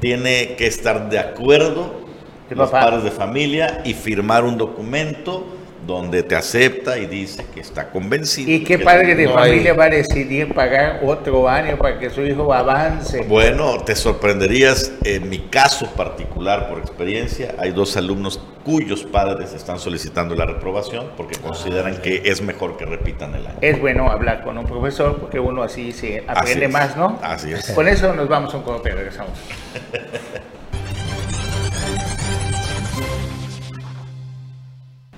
[0.00, 2.06] Tiene que estar de acuerdo
[2.50, 5.57] los padres de familia y firmar un documento
[5.88, 8.50] donde te acepta y dice que está convencido.
[8.50, 12.52] ¿Y qué padre de familia va a decidir pagar otro año para que su hijo
[12.52, 13.22] avance?
[13.22, 19.78] Bueno, te sorprenderías, en mi caso particular, por experiencia, hay dos alumnos cuyos padres están
[19.78, 23.56] solicitando la reprobación porque consideran que es mejor que repitan el año.
[23.62, 27.18] Es bueno hablar con un profesor porque uno así se aprende más, ¿no?
[27.22, 27.70] Así es.
[27.70, 29.38] Con eso nos vamos a un corte, regresamos.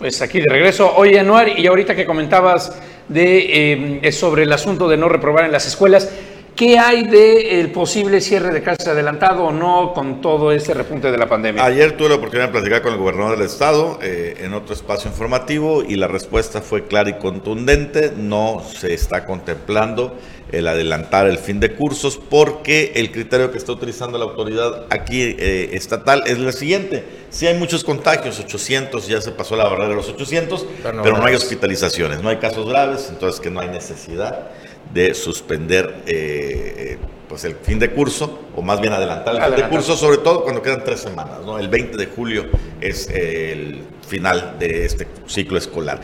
[0.00, 0.94] Pues aquí de regreso.
[0.96, 2.74] Oye, Anuar, y ahorita que comentabas
[3.06, 6.10] de, eh, sobre el asunto de no reprobar en las escuelas,
[6.56, 11.16] ¿Qué hay del posible cierre de clases adelantado o no con todo este repunte de
[11.16, 11.64] la pandemia?
[11.64, 15.08] Ayer tuve la oportunidad de platicar con el gobernador del estado eh, en otro espacio
[15.08, 18.12] informativo y la respuesta fue clara y contundente.
[18.14, 20.18] No se está contemplando
[20.52, 25.22] el adelantar el fin de cursos porque el criterio que está utilizando la autoridad aquí
[25.22, 27.04] eh, estatal es el siguiente.
[27.30, 31.18] Si hay muchos contagios, 800, ya se pasó la barrera de los 800, pero pero
[31.18, 34.48] no hay hospitalizaciones, no hay casos graves, entonces que no hay necesidad
[34.92, 39.68] de suspender eh, pues el fin de curso, o más bien adelantar el fin de
[39.68, 41.38] curso, sobre todo cuando quedan tres semanas.
[41.46, 41.60] ¿no?
[41.60, 42.46] El 20 de julio
[42.80, 46.00] es el final de este ciclo escolar.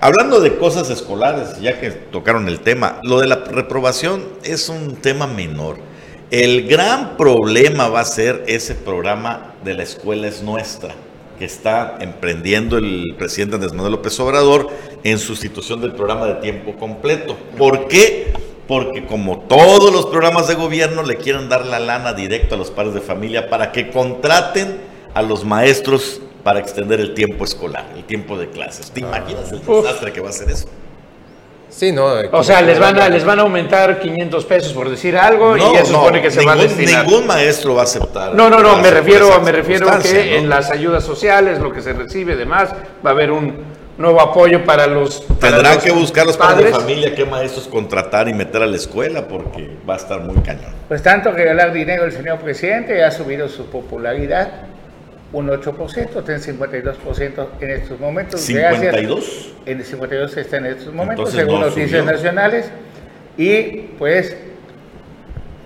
[0.00, 4.94] Hablando de cosas escolares, ya que tocaron el tema, lo de la reprobación es un
[4.94, 5.78] tema menor.
[6.30, 10.94] El gran problema va a ser ese programa de la escuela es nuestra
[11.36, 14.68] que está emprendiendo el presidente Andrés Manuel López Obrador
[15.02, 17.36] en sustitución del programa de tiempo completo.
[17.56, 18.32] ¿Por qué?
[18.68, 22.70] Porque como todos los programas de gobierno le quieren dar la lana directo a los
[22.70, 24.78] padres de familia para que contraten
[25.14, 28.90] a los maestros para extender el tiempo escolar, el tiempo de clases.
[28.90, 30.66] ¿Te imaginas el desastre que va a ser eso?
[31.68, 32.06] Sí, no.
[32.32, 35.60] O sea, les van a les van a aumentar 500 pesos por decir algo y
[35.60, 37.04] ya se supone que se va a destinar.
[37.04, 38.34] Ningún maestro va a aceptar.
[38.34, 41.92] No, no, no, me refiero me refiero que en las ayudas sociales, lo que se
[41.92, 42.70] recibe, demás,
[43.04, 43.62] va a haber un
[43.98, 48.32] nuevo apoyo para los Tendrán que buscar los padres de familia qué maestros contratar y
[48.32, 50.72] meter a la escuela porque va a estar muy cañón.
[50.88, 54.77] Pues tanto regalar dinero el señor presidente ha subido su popularidad
[55.32, 58.48] un 8%, está en 52% en estos momentos.
[58.48, 59.52] ¿52?
[59.66, 62.70] en el 52 está en estos momentos, según noticias nacionales.
[63.36, 63.62] Y
[63.98, 64.36] pues,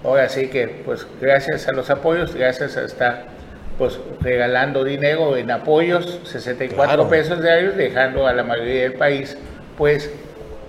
[0.05, 3.33] ahora sí que, pues gracias a los apoyos, gracias a estar
[3.79, 9.37] pues regalando dinero en apoyos, 64 pesos diarios, dejando a la mayoría del país
[9.79, 10.11] pues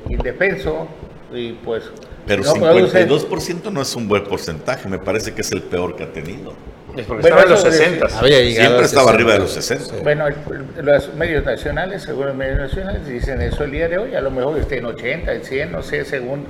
[0.10, 0.88] indefenso
[1.34, 1.84] y pues...
[2.26, 6.14] Pero 52% no es un buen porcentaje, me parece que es el peor que ha
[6.14, 6.54] tenido.
[6.96, 8.10] Es porque estaba en los 60.
[8.10, 10.04] Siempre estaba arriba de los 60.
[10.04, 10.26] Bueno,
[10.82, 14.16] los medios nacionales, según los medios nacionales, dicen eso el día de hoy.
[14.16, 16.46] A lo mejor esté en 80, en 100, no sé, según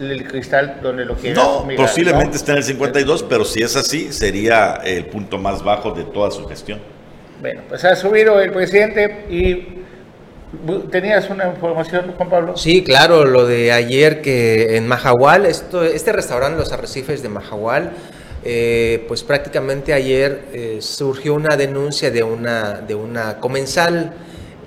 [0.00, 1.44] el cristal donde lo quieras.
[1.44, 5.90] No, posiblemente esté en el 52, pero si es así, sería el punto más bajo
[5.90, 6.80] de toda su gestión.
[7.40, 9.82] Bueno, pues ha subido el presidente y
[10.90, 12.56] ¿Tenías una información, Juan Pablo?
[12.58, 17.92] Sí, claro, lo de ayer que en Mahahual, esto, este restaurante Los Arrecifes de Mahahual,
[18.44, 24.12] eh, pues prácticamente ayer eh, surgió una denuncia de una, de una comensal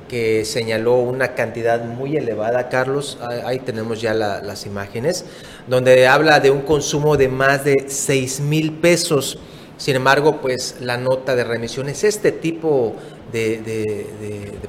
[0.08, 5.26] que señaló una cantidad muy elevada, Carlos, ahí tenemos ya las imágenes,
[5.68, 9.40] donde habla de un consumo de más de 6 mil pesos.
[9.78, 12.96] Sin embargo, pues la nota de remisión es este tipo
[13.32, 14.08] de,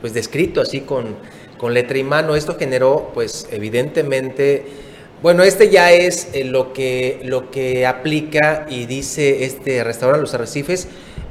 [0.00, 1.16] pues, descrito así con,
[1.58, 2.34] con letra y mano.
[2.34, 4.66] Esto generó, pues evidentemente,
[5.22, 10.34] bueno, este ya es eh, lo, que, lo que aplica y dice este restaurante Los
[10.34, 10.88] Arrecifes,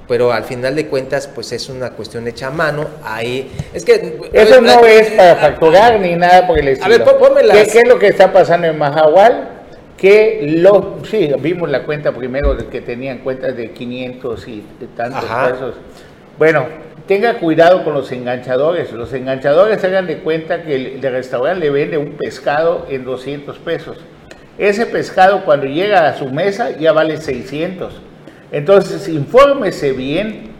[0.07, 2.87] pero al final de cuentas, pues es una cuestión hecha a mano.
[3.03, 4.19] Ahí, es que...
[4.33, 7.97] Eso no es para facturar ni nada porque les A ver, ¿Qué, ¿Qué, es lo
[7.99, 9.49] que está pasando en Mahahual?
[9.97, 14.87] Que lo, sí, vimos la cuenta primero de que tenían cuentas de 500 y de
[14.95, 15.75] tantos pesos.
[16.37, 16.65] Bueno,
[17.07, 18.91] tenga cuidado con los enganchadores.
[18.91, 23.97] Los enganchadores hagan de cuenta que el, restaurante le vende un pescado en 200 pesos.
[24.57, 27.93] Ese pescado cuando llega a su mesa ya vale 600.
[28.51, 30.51] Entonces, infórmese bien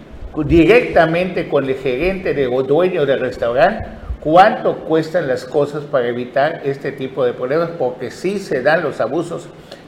[0.46, 3.88] directamente con el gerente de, o dueño del restaurante
[4.26, 9.00] cuánto cuestan las cosas para evitar este tipo de problemas, porque sí se dan los
[9.00, 9.48] abusos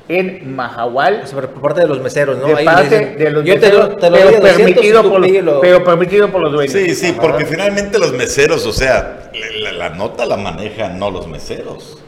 [0.09, 1.23] en Mahahual.
[1.33, 2.47] por parte de los meseros, ¿no?
[2.47, 6.73] De parte de los meseros, pero, permitido por los, pero permitido por los dueños.
[6.73, 9.29] Sí, sí, porque finalmente los meseros, o sea,
[9.77, 12.01] la, nota la manejan no los meseros.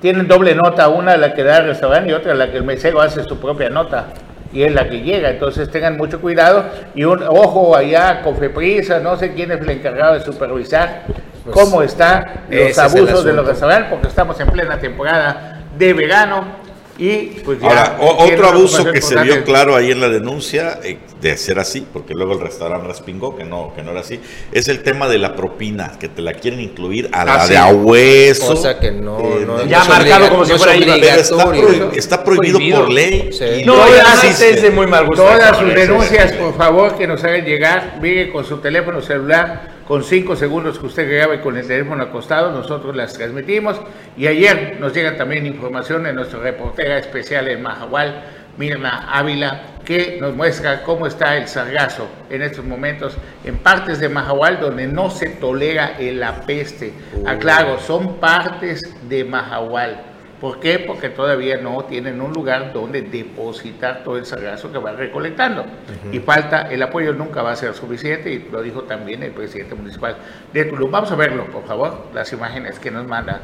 [0.00, 3.00] Tienen doble nota, una la que da el restaurante y otra la que el mesero
[3.00, 4.08] hace su propia nota.
[4.52, 9.16] Y es la que llega, entonces tengan mucho cuidado y un ojo allá, Cofeprisa, no
[9.16, 11.04] sé quién es el encargado de supervisar
[11.42, 16.61] pues, cómo están los abusos de los restaurantes, porque estamos en plena temporada de verano
[16.98, 21.36] y pues Ahora, otro abuso que se vio claro ahí en la denuncia, eh, de
[21.36, 24.20] ser así, porque luego el restaurante respingó que no, que no era así,
[24.52, 27.56] es el tema de la propina, que te la quieren incluir a la ah, de
[27.56, 28.54] a hueso.
[28.54, 31.92] Cosa que no, eh, no ya marcado como si fuera obligatorio.
[31.92, 33.30] Está, prohibido, por ley.
[33.64, 35.22] No, todas, es de muy mal gusto.
[35.22, 40.04] Todas sus denuncias, por favor, que nos hagan llegar, vive con su teléfono celular con
[40.04, 43.78] cinco segundos que usted grabe con el teléfono acostado, nosotros las transmitimos.
[44.16, 48.24] Y ayer nos llega también información de nuestra reportera especial en Mahahual,
[48.56, 54.08] Mirna Ávila, que nos muestra cómo está el sargazo en estos momentos en partes de
[54.08, 56.94] Mahahual donde no se tolera el apeste.
[57.26, 60.11] Aclaro, son partes de Mahahual
[60.42, 60.80] ¿Por qué?
[60.80, 65.64] Porque todavía no tienen un lugar donde depositar todo el sargazo que van recolectando.
[66.10, 69.76] Y falta, el apoyo nunca va a ser suficiente, y lo dijo también el presidente
[69.76, 70.16] municipal
[70.52, 70.90] de Tulum.
[70.90, 73.40] Vamos a verlo, por favor, las imágenes que nos manda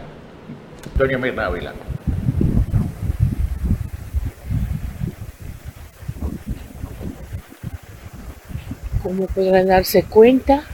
[0.96, 1.72] Doña Mirna Ávila.
[9.04, 10.64] Como podrán darse cuenta,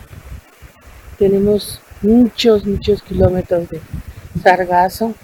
[1.18, 3.78] tenemos muchos, muchos kilómetros de
[4.42, 5.14] sargazo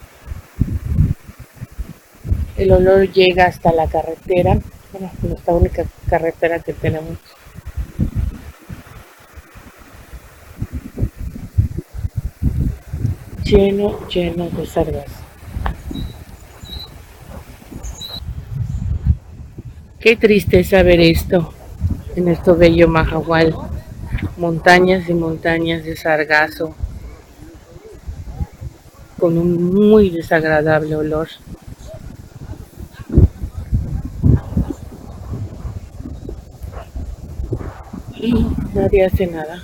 [2.60, 4.58] el olor llega hasta la carretera,
[4.92, 7.16] bueno, esta única carretera que tenemos.
[13.44, 15.06] Lleno, lleno de sargas.
[19.98, 21.54] Qué triste saber esto
[22.14, 23.56] en esto bello Mahahual.
[24.36, 26.74] Montañas y montañas de sargazo
[29.18, 31.28] con un muy desagradable olor.
[38.20, 39.62] Y nadie hace nada.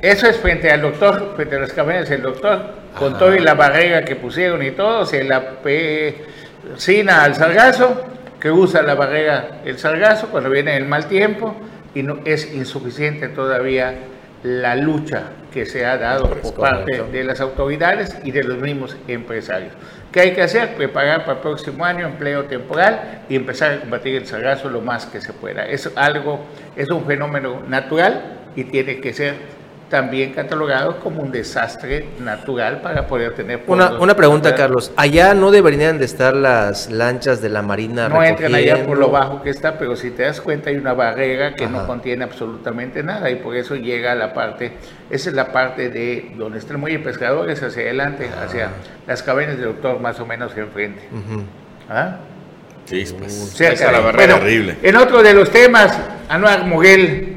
[0.00, 3.54] Eso es frente al doctor, frente a las cabañas del doctor, con todo y la
[3.54, 8.04] barrera que pusieron y todo, se la pecina al sargazo,
[8.38, 11.56] que usa la barrera el sargazo cuando viene el mal tiempo,
[11.94, 13.94] y no, es insuficiente todavía
[14.42, 18.94] la lucha que se ha dado por parte de las autoridades y de los mismos
[19.08, 19.72] empresarios.
[20.12, 20.74] ¿Qué hay que hacer?
[20.74, 25.06] Preparar para el próximo año empleo temporal y empezar a combatir el sargazo lo más
[25.06, 25.64] que se pueda.
[25.64, 26.44] Es algo,
[26.76, 29.36] es un fenómeno natural y tiene que ser
[29.88, 34.92] también catalogado como un desastre natural para poder tener una, una pregunta Carlos.
[34.96, 39.10] Allá no deberían de estar las lanchas de la marina no entran allá por lo
[39.10, 43.02] bajo que está pero si te das cuenta hay una barrera que no contiene absolutamente
[43.02, 44.72] nada y por eso llega a la parte
[45.10, 48.70] esa es la parte de donde está el muelle pescadores hacia adelante hacia
[49.06, 51.02] las cabañas del doctor más o menos enfrente.
[51.88, 52.16] ¿Ah?
[52.84, 54.76] Sí, pues, cerca la barrera horrible.
[54.82, 57.35] En otro de los temas, Anuar Muguel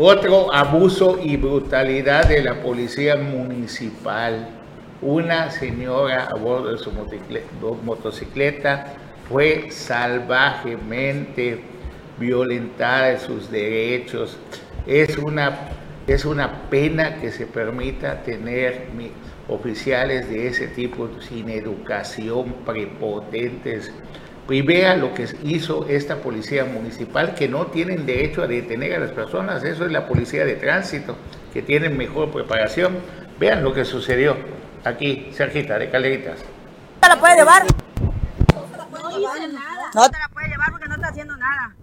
[0.00, 4.48] otro abuso y brutalidad de la policía municipal.
[5.02, 6.92] Una señora a bordo de su
[7.82, 8.94] motocicleta
[9.28, 11.62] fue salvajemente
[12.16, 14.38] violentada en sus derechos.
[14.86, 15.58] Es una,
[16.06, 18.86] es una pena que se permita tener
[19.48, 23.90] oficiales de ese tipo sin educación, prepotentes,
[24.48, 28.98] y vea lo que hizo esta policía municipal, que no tienen derecho a detener a
[29.00, 31.16] las personas, eso es la policía de tránsito,
[31.52, 32.98] que tienen mejor preparación.
[33.38, 34.36] Vean lo que sucedió
[34.84, 36.38] aquí, cerquita de Caleritas.
[36.40, 37.62] ¿No te la puede llevar?
[39.94, 41.74] No te la puede llevar porque no está haciendo nada.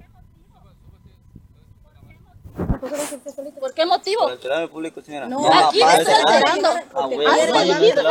[2.55, 4.21] ¿Por qué motivo?
[4.23, 5.27] Por alterar público, señora.
[5.27, 6.69] No, aquí me estoy alterando.
[6.93, 7.31] Ah, bueno.
[7.31, 8.01] Ayer me dijiste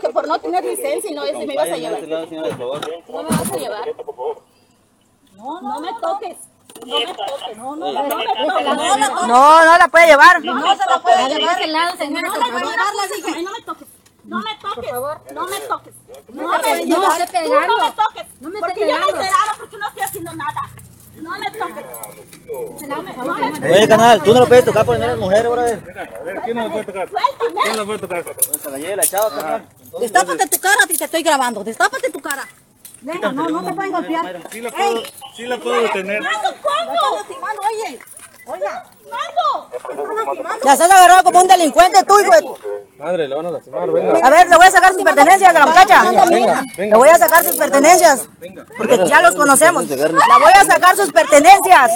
[0.00, 2.02] que por no tener licencia y no ese me ibas a llevar.
[2.02, 3.88] No me vas a llevar.
[5.36, 6.36] No, no me toques.
[6.86, 7.56] No me toques.
[7.56, 9.26] No, no, no me toques.
[9.26, 10.44] No, no la puede llevar.
[10.44, 11.40] No se la puede llevar.
[11.40, 13.42] no la puede llevar, dije.
[13.42, 13.88] No me toques.
[14.24, 14.92] No me toques.
[15.32, 15.94] No me toques.
[16.32, 16.86] No me toques.
[16.86, 18.26] No me toques.
[18.40, 20.60] No me porque yo me enteraron porque no estoy haciendo nada.
[22.88, 23.70] No.
[23.70, 25.80] Oye, canal, tú no lo puedes tocar porque no eres mujer, brother.
[26.44, 27.08] ¿Quién no lo puede tocar?
[27.08, 28.24] ¿Quién no lo puede tocar?
[28.62, 29.68] Se la lleve la chava, canal.
[30.00, 31.62] Destápate tu cara, te estoy grabando.
[31.62, 32.46] Destápate tu cara.
[33.02, 34.42] Venga, no, no te pueden golpear.
[34.50, 35.02] Sí la puedo,
[35.34, 36.22] sí la puedo detener.
[36.62, 36.92] ¿Cómo?
[37.68, 38.00] Oye.
[38.52, 38.84] Oiga.
[40.64, 42.58] Ya se agarrado como un delincuente tú, hijo.
[42.98, 44.26] Madre, le van a lastimar, venga.
[44.26, 46.02] A ver, le voy a sacar sus pertenencias a la muchacha.
[46.28, 48.28] Venga, Le voy a sacar sus pertenencias.
[48.76, 49.88] Porque ya los conocemos.
[49.88, 51.92] La voy a sacar sus pertenencias.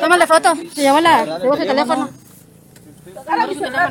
[0.00, 0.54] Tómale foto.
[0.74, 2.10] Se llevó la, se llevó su teléfono.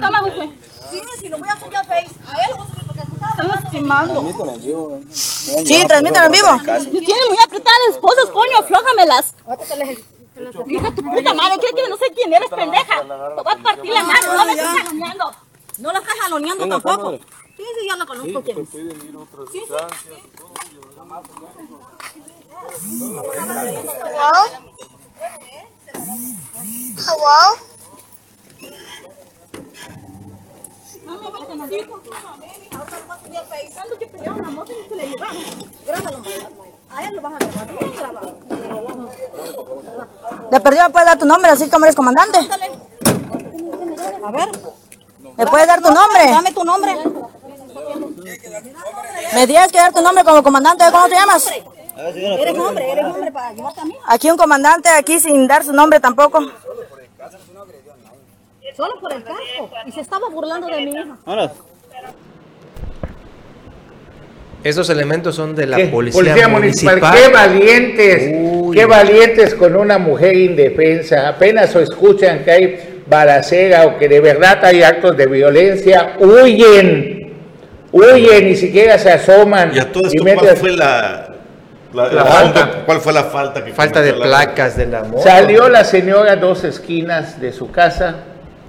[0.02, 0.54] Toma, güey.
[0.92, 2.10] Sí, si lo voy a subir a Face.
[2.28, 5.10] A él lo voy a subir porque están lastimando.
[5.12, 6.60] Sí, transmiten en vivo.
[6.64, 9.34] Tienen muy apretadas las esposas, coño, aflójamelas.
[10.68, 13.02] Hija, tu puta madre, ¿qué que no sé quién eres, pendeja?
[13.02, 15.32] Te voy a partir la mano, no me estás jaloneando.
[15.78, 17.12] No la estás jaloneando tampoco.
[17.58, 18.28] Sí, sí, ya la conozco.
[18.28, 19.56] Sí, a otras
[34.74, 36.71] instancias.
[40.52, 42.40] De perdido me puedes dar tu nombre, así como eres comandante.
[44.24, 44.50] A ver.
[45.38, 46.30] ¿Me puedes dar tu nombre?
[46.30, 46.98] Dame tu nombre.
[49.34, 50.84] Me tienes que dar tu nombre como comandante.
[50.92, 51.50] ¿Cómo te llamas?
[51.98, 53.96] Eres hombre, eres hombre para llevarte a mí.
[54.08, 56.40] Aquí un comandante, aquí sin dar su nombre tampoco.
[58.76, 59.70] Solo por el casco.
[59.86, 61.18] Y se estaba burlando de mi hija.
[64.64, 65.86] Esos elementos son de la ¿Qué?
[65.88, 67.00] policía, municipal.
[67.00, 68.32] Qué valientes,
[68.74, 71.28] qué valientes con una mujer indefensa.
[71.30, 77.34] Apenas o escuchan que hay balacera o que de verdad hay actos de violencia, huyen,
[77.92, 79.72] huyen, ni siquiera se asoman.
[79.76, 81.28] Y a todo esto, y ¿cuál fue la,
[81.94, 82.84] la- la falta?
[82.86, 85.24] ¿Cuál fue la falta que Falta de placas de la moto.
[85.24, 88.16] Salió la señora a dos esquinas de su casa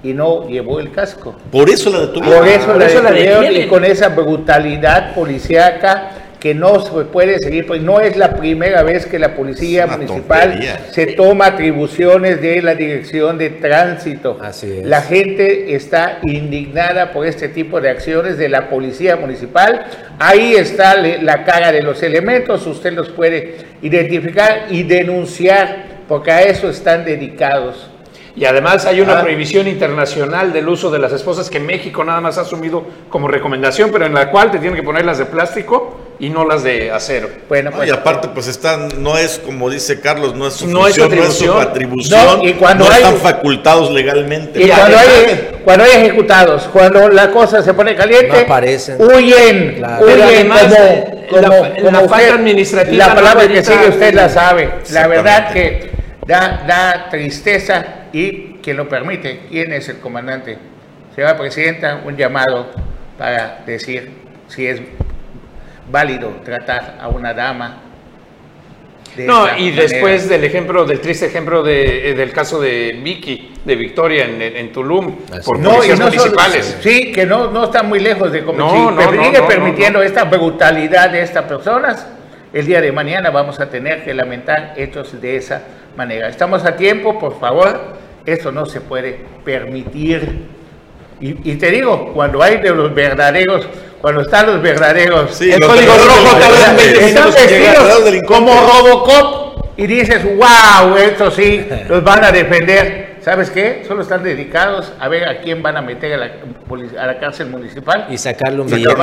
[0.03, 1.35] y no llevó el casco.
[1.51, 2.39] Por eso la detuvieron.
[2.65, 6.11] Por eso la detuvieron y con esa brutalidad policíaca
[6.43, 10.49] que no se puede seguir, pues no es la primera vez que la policía municipal
[10.49, 10.77] tontería.
[10.91, 14.37] se toma atribuciones de la dirección de tránsito.
[14.41, 14.85] Así es.
[14.85, 19.85] La gente está indignada por este tipo de acciones de la policía municipal.
[20.19, 26.41] Ahí está la cara de los elementos, usted los puede identificar y denunciar, porque a
[26.41, 27.89] eso están dedicados.
[28.35, 29.21] Y además hay una Ah.
[29.21, 33.91] prohibición internacional del uso de las esposas que México nada más ha asumido como recomendación,
[33.91, 36.89] pero en la cual te tienen que poner las de plástico y no las de
[36.89, 37.29] acero.
[37.47, 40.81] Bueno, pues, y aparte, pues están, no es como dice Carlos, no es su no
[40.81, 44.63] función, es no es su atribución, No, y cuando no hay- están facultados legalmente.
[44.63, 48.97] Y cuando hay, cuando hay ejecutados, cuando la cosa se pone caliente, No aparecen.
[48.99, 50.05] huyen, Claro.
[50.05, 50.63] Huyen además,
[51.29, 54.29] como, la- como- la como falta usted- administrativa La no palabra que sigue usted la
[54.29, 54.69] sabe.
[54.91, 55.91] La verdad que
[56.25, 60.57] da, da tristeza y quien lo permite, ¿quién es el comandante?
[61.15, 62.67] Señora Presidenta, un llamado
[63.17, 64.11] para decir
[64.47, 64.81] si es
[65.91, 67.79] válido tratar a una dama.
[69.15, 69.81] de No, y manera.
[69.83, 74.41] después del ejemplo, del triste ejemplo de, eh, del caso de Vicky, de Victoria en,
[74.41, 76.77] en Tulum, por No, y policías no solo- municipales.
[76.81, 79.37] sí, que no, no está muy lejos de como No, si no, per- no, sigue
[79.39, 80.07] no, permitiendo no, no.
[80.09, 82.07] esta brutalidad de estas personas.
[82.53, 85.61] El día de mañana vamos a tener que lamentar hechos de esa
[85.95, 86.27] manera.
[86.27, 87.95] Estamos a tiempo, por favor,
[88.25, 90.45] esto no se puede permitir.
[91.19, 93.67] Y, y te digo, cuando hay de los verdaderos,
[94.01, 96.37] cuando están los verdaderos, Sí, el los código rojo
[96.75, 97.35] vestidos
[98.03, 98.23] delincuentes.
[98.27, 103.02] como Robocop y dices, wow, esto sí, los van a defender.
[103.23, 103.85] ¿Sabes qué?
[103.87, 106.31] Solo están dedicados a ver a quién van a meter a la,
[106.99, 108.07] a la cárcel municipal.
[108.09, 108.93] Y sacarle un billete.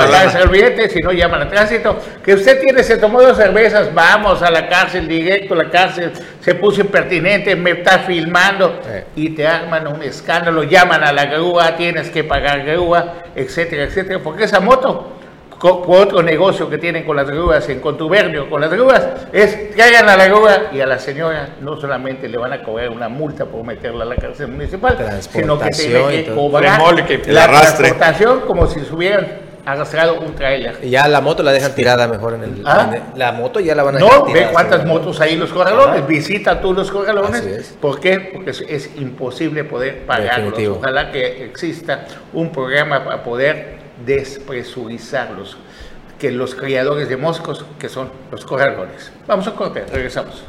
[0.43, 1.97] el billete, si no llaman a tránsito.
[2.23, 6.11] Que usted tiene, se tomó dos cervezas, vamos a la cárcel, directo a la cárcel,
[6.39, 8.79] se puso impertinente, me está filmando
[9.15, 14.19] y te arman un escándalo, llaman a la grúa, tienes que pagar grúa, etcétera, etcétera.
[14.23, 15.17] Porque esa moto,
[15.61, 20.09] co- otro negocio que tienen con las grúas, en contubernio con las grúas, es traigan
[20.09, 23.45] a la grúa y a la señora no solamente le van a cobrar una multa
[23.45, 24.97] por meterla a la cárcel municipal,
[25.31, 27.89] sino que tiene que cobrar Remolque, el la arrastre.
[27.89, 30.79] transportación como si se hubieran arrastrado un trailer.
[30.81, 32.63] Y ya la moto la dejan tirada mejor en el.
[32.65, 32.87] ¿Ah?
[32.87, 35.33] en el- la moto ya la van a dejar No, ve tirada, cuántas motos hay
[35.33, 37.45] en los corralones, visita tú los corralones.
[37.45, 37.77] es.
[37.79, 38.31] ¿Por qué?
[38.33, 40.45] Porque es, es imposible poder pagarlos.
[40.53, 40.77] Definitivo.
[40.79, 45.57] Ojalá que exista un programa para poder despresurizarlos,
[46.19, 49.11] que los criadores de moscos, que son los corralones.
[49.27, 50.43] Vamos a corte, regresamos.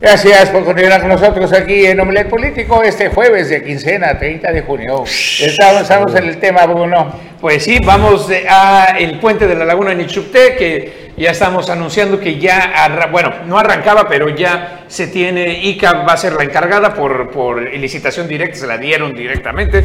[0.00, 4.62] Gracias por continuar con nosotros aquí en Omelet Político este jueves de quincena, 30 de
[4.62, 5.04] junio.
[5.06, 7.12] Estamos, estamos en el tema, Bruno.
[7.40, 11.68] Pues sí, vamos de- a el puente de la Laguna de Nichupté, que ya estamos
[11.68, 16.44] anunciando que ya, bueno, no arrancaba, pero ya se tiene, ICA va a ser la
[16.44, 19.84] encargada por, por licitación directa, se la dieron directamente.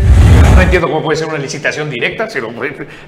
[0.56, 2.52] No entiendo cómo puede ser una licitación directa, se lo,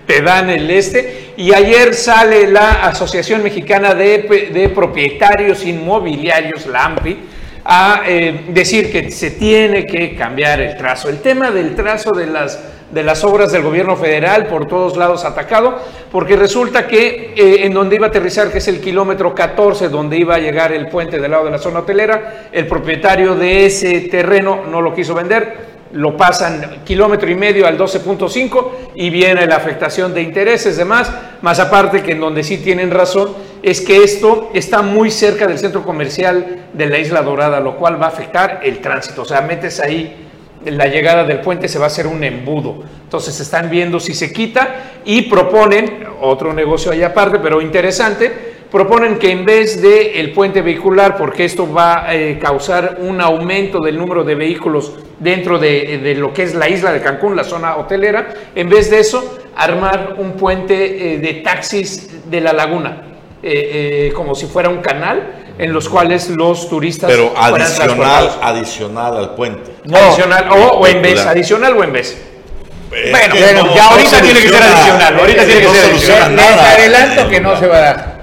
[0.05, 1.33] te dan el este.
[1.37, 7.17] Y ayer sale la Asociación Mexicana de, de Propietarios Inmobiliarios, la AMPI,
[7.63, 11.07] a eh, decir que se tiene que cambiar el trazo.
[11.09, 12.59] El tema del trazo de las,
[12.91, 15.77] de las obras del gobierno federal por todos lados atacado,
[16.11, 20.17] porque resulta que eh, en donde iba a aterrizar, que es el kilómetro 14, donde
[20.17, 24.01] iba a llegar el puente del lado de la zona hotelera, el propietario de ese
[24.01, 29.55] terreno no lo quiso vender, lo pasan kilómetro y medio al 12.5 y viene la
[29.55, 31.11] afectación de intereses, demás,
[31.41, 33.33] más aparte que en donde sí tienen razón,
[33.63, 38.01] es que esto está muy cerca del centro comercial de la Isla Dorada, lo cual
[38.01, 40.28] va a afectar el tránsito, o sea, metes ahí
[40.65, 42.83] la llegada del puente se va a hacer un embudo.
[43.03, 48.31] Entonces están viendo si se quita y proponen, otro negocio ahí aparte, pero interesante,
[48.71, 53.19] proponen que en vez de el puente vehicular, porque esto va a eh, causar un
[53.19, 57.43] aumento del número de vehículos dentro de, lo que es la isla de Cancún, la
[57.43, 63.03] zona hotelera, en vez de eso, armar un puente eh, de taxis de la laguna,
[63.41, 69.35] eh, como si fuera un canal en los cuales los turistas Pero adicional, adicional al
[69.35, 69.71] puente.
[69.93, 72.17] Adicional, o, o en vez, adicional o en vez.
[72.91, 75.91] Es Bueno, no- ya no ahorita tiene que ser adicional, ahorita tiene que no ser
[75.91, 76.35] adicional.
[76.35, 78.19] Les adelanto que no se va a dar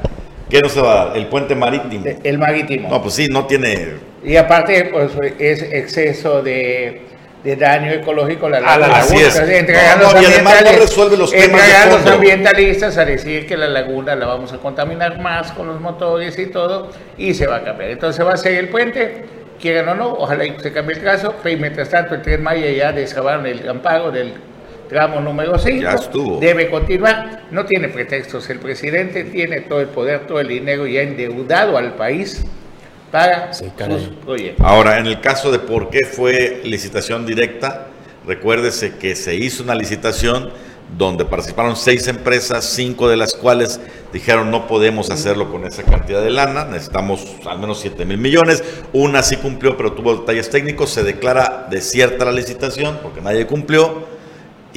[0.48, 1.16] ¿Qué no se va a dar?
[1.16, 2.04] El puente marítimo.
[2.22, 2.88] el marítimo.
[2.88, 3.94] No, pues sí, no tiene.
[4.24, 7.02] Y aparte, pues es exceso de,
[7.46, 8.98] de daño ecológico a la A la laguna.
[8.98, 9.36] Así es.
[9.40, 12.12] No, no, y además no resuelve los temas de fondo.
[12.14, 16.46] ambientalistas a decir que la laguna la vamos a contaminar más con los motores y
[16.46, 17.90] todo, y se va a cambiar.
[17.90, 19.26] Entonces va a ser el puente,
[19.60, 22.90] quieran o no, ojalá se cambie el caso, pero mientras tanto el Tren Maya ya
[22.90, 24.34] descabaron el amparo del
[24.88, 26.40] tramo número 5, Ya estuvo.
[26.40, 30.98] debe continuar, no tiene pretextos, el presidente tiene todo el poder, todo el dinero y
[30.98, 32.44] ha endeudado al país
[33.10, 34.64] para Sí, sus proyectos.
[34.66, 37.88] Ahora, en el caso de por qué fue licitación directa,
[38.26, 40.50] recuérdese que se hizo una licitación
[40.96, 43.80] donde participaron seis empresas, cinco de las cuales
[44.12, 48.62] dijeron no podemos hacerlo con esa cantidad de lana, necesitamos al menos 7 mil millones.
[48.92, 50.90] Una sí cumplió, pero tuvo detalles técnicos.
[50.90, 54.15] Se declara desierta la licitación porque nadie cumplió.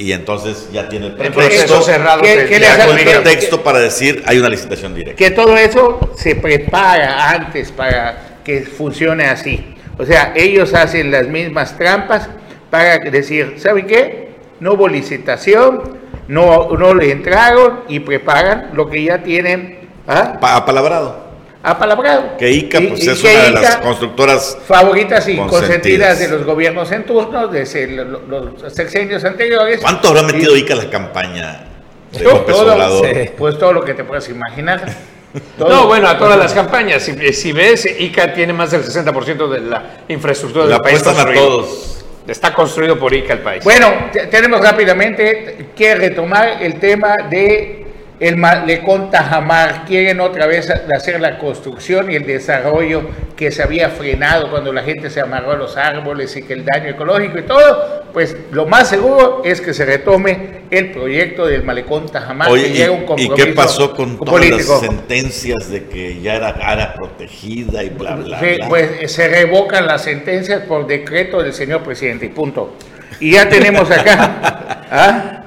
[0.00, 3.80] Y entonces ya tiene el proceso pretexto, cerrado ¿Qué- qué ya con el pretexto para
[3.80, 5.18] decir hay una licitación directa.
[5.22, 9.74] que todo eso se prepara antes para que funcione así.
[9.98, 12.28] O sea, ellos hacen las mismas trampas
[12.70, 14.30] para decir, ¿saben qué?
[14.60, 15.98] no hubo licitación,
[16.28, 20.38] no, no le entraron y preparan lo que ya tienen ¿ah?
[20.40, 21.19] Pa- apalabrado.
[21.62, 22.36] Apalabrado.
[22.38, 26.18] Que ICA Y- pues, y es que una de las constructoras favoritas y consentidas.
[26.18, 29.80] de los gobiernos en turno, desde lo- los sexenios anteriores.
[29.80, 31.64] ¿Cuánto habrá metido Y- ICA a la campaña
[32.12, 33.08] de López todo, Obrador?
[33.36, 34.82] Pues todo lo que te puedas imaginar.
[35.56, 35.68] Todo.
[35.68, 37.02] No, bueno, a todas las campañas.
[37.04, 41.06] Si, si ves, ICA tiene más del 60% de la infraestructura del país.
[41.06, 42.04] a todos.
[42.26, 43.62] Está construido por ICA el país.
[43.62, 47.86] Bueno, te- tenemos rápidamente que retomar el tema de
[48.20, 49.86] el malecón Tajamar.
[49.86, 53.02] Quieren otra vez hacer la construcción y el desarrollo
[53.34, 56.64] que se había frenado cuando la gente se amarró a los árboles y que el
[56.64, 58.04] daño ecológico y todo.
[58.12, 62.50] Pues lo más seguro es que se retome el proyecto del malecón Tajamar.
[62.50, 66.20] Oye, que ¿y, llega un y compromiso qué pasó con todas las sentencias de que
[66.20, 68.68] ya era área protegida y bla, bla, Sí, bla?
[68.68, 72.76] pues se revocan las sentencias por decreto del señor presidente y punto.
[73.18, 75.39] Y ya tenemos acá ¿ah?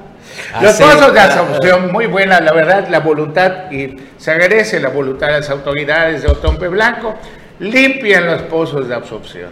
[0.62, 5.28] Los pozos de absorción, muy buena, la verdad, la voluntad, y se agradece la voluntad
[5.28, 7.14] de las autoridades de Otompe Blanco,
[7.58, 9.50] limpian los pozos de absorción.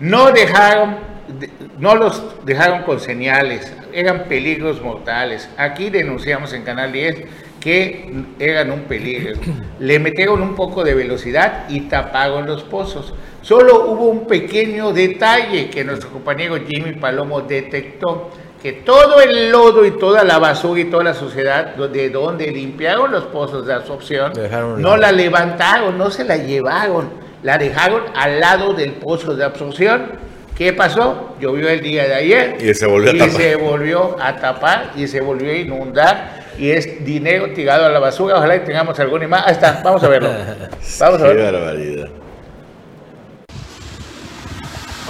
[0.00, 0.96] No dejaron,
[1.38, 5.48] de- no los dejaron con señales, eran peligros mortales.
[5.56, 7.22] Aquí denunciamos en Canal 10
[7.60, 9.38] que eran un peligro.
[9.78, 13.12] Le metieron un poco de velocidad y taparon los pozos.
[13.42, 18.30] Solo hubo un pequeño detalle que nuestro compañero Jimmy Palomo detectó,
[18.62, 23.10] que todo el lodo y toda la basura y toda la suciedad de donde limpiaron
[23.10, 27.10] los pozos de absorción, dejaron no la levantaron, no se la llevaron,
[27.42, 30.30] la dejaron al lado del pozo de absorción.
[30.56, 31.36] ¿Qué pasó?
[31.40, 33.30] Llovió el día de ayer Y se volvió a tapar.
[33.30, 37.98] se volvió a tapar y se volvió a inundar y es dinero tirado a la
[37.98, 38.36] basura.
[38.36, 39.44] Ojalá que tengamos alguna imagen.
[39.48, 40.28] Ahí está, vamos a verlo.
[41.00, 41.60] Vamos a Qué verlo.
[41.60, 42.08] barbaridad.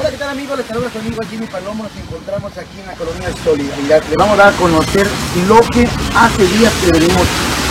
[0.01, 0.57] Hola, ¿qué tal amigos?
[0.57, 1.85] Les saluda su amigo Jimmy Palomo.
[1.85, 4.03] Nos encontramos aquí en la colonia Solidaridad.
[4.09, 5.07] Le vamos a dar a conocer
[5.47, 5.87] lo que
[6.17, 7.27] hace días que venimos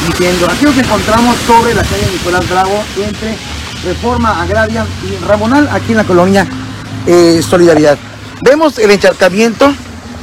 [0.08, 0.46] diciendo.
[0.48, 3.36] Aquí nos encontramos sobre la calle Nicolás Bravo entre
[3.84, 6.46] Reforma Agraria y Ramonal, aquí en la colonia
[7.08, 7.98] eh, Solidaridad.
[8.44, 9.74] Vemos el encharcamiento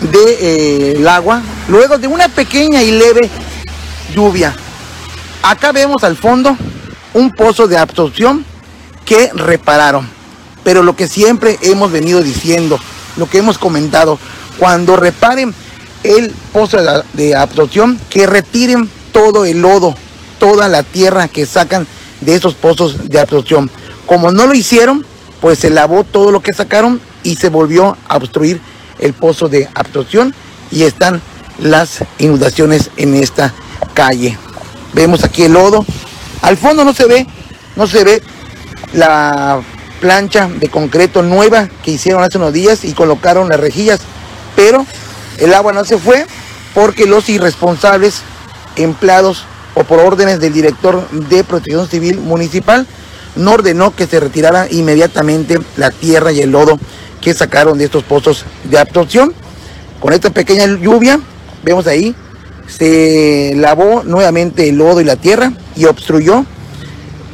[0.01, 3.29] del agua luego de una pequeña y leve
[4.15, 4.55] lluvia.
[5.43, 6.57] Acá vemos al fondo
[7.15, 8.45] un pozo de absorción
[9.05, 10.16] que repararon.
[10.67, 12.77] Pero lo que siempre hemos venido diciendo,
[13.17, 14.19] lo que hemos comentado,
[14.59, 15.55] cuando reparen
[16.03, 16.79] el pozo
[17.12, 19.95] de, absorción, que retiren todo el lodo,
[20.41, 21.87] toda la tierra que sacan
[22.21, 23.71] de esos pozos de absorción.
[24.07, 25.07] Como no lo hicieron,
[25.41, 28.61] pues se lavó todo lo que sacaron y se volvió a obstruir
[28.99, 30.35] el pozo de absorción
[30.73, 31.23] y están
[31.61, 33.55] las inundaciones en esta
[33.95, 34.37] calle.
[34.95, 35.87] Vemos aquí el lodo.
[36.43, 37.25] Al fondo no se ve,
[37.77, 38.21] no se ve
[38.93, 39.62] la
[40.01, 44.01] plancha de concreto nueva que hicieron hace unos días y colocaron las rejillas,
[44.55, 44.86] pero
[45.38, 46.26] el agua no se fue
[46.74, 48.22] porque los irresponsables
[48.76, 49.44] empleados
[49.74, 52.86] o por órdenes del director de protección civil municipal
[53.36, 56.78] no ordenó que se retirara inmediatamente la tierra y el lodo
[57.20, 59.34] que sacaron de estos pozos de absorción.
[60.01, 61.20] Con esta pequeña lluvia,
[61.62, 62.14] vemos ahí,
[62.66, 66.44] se lavó nuevamente el lodo y la tierra y obstruyó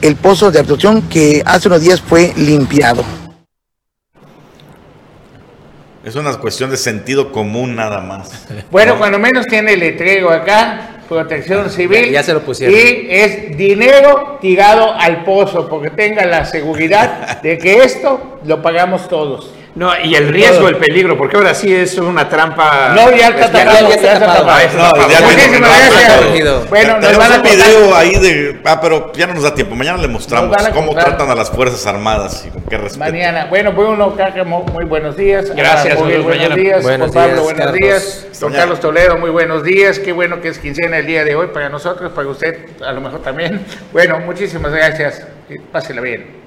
[0.03, 3.05] el pozo de absorción que hace unos días fue limpiado.
[6.05, 8.47] Es una cuestión de sentido común nada más.
[8.71, 12.07] Bueno, cuando menos tiene el letrero acá, protección civil.
[12.07, 12.75] Ya- ya se lo pusieron.
[12.75, 19.09] Y es dinero tirado al pozo, porque tenga la seguridad de que esto lo pagamos
[19.09, 19.53] todos.
[19.75, 22.93] No, y el riesgo, el peligro, porque ahora sí es una trampa.
[22.95, 24.47] No, ya está Ya- tapado, ya ya está está tapado.
[24.79, 26.67] Ah.
[26.69, 28.61] Bueno, nos van a un video ahí de.
[28.65, 29.75] Ah, pero ya no nos da tiempo.
[29.75, 31.05] Mañana le mostramos cómo contar.
[31.17, 33.11] tratan a las Fuerzas Armadas y con qué respeto.
[33.11, 33.47] Mañana.
[33.47, 35.51] Bueno, Bruno Cárcamo, muy buenos días.
[35.55, 36.83] Gracias, muy buenos días.
[36.83, 37.81] Buenos Juan Pablo, días, buenos Carlos.
[37.81, 38.41] días.
[38.41, 38.53] Don.
[38.53, 39.99] Carlos Toledo, muy buenos días.
[39.99, 43.01] Qué bueno que es quincena el día de hoy para nosotros, para usted a lo
[43.01, 43.65] mejor también.
[43.93, 45.27] Bueno, muchísimas gracias.
[45.71, 46.42] Pásela bien.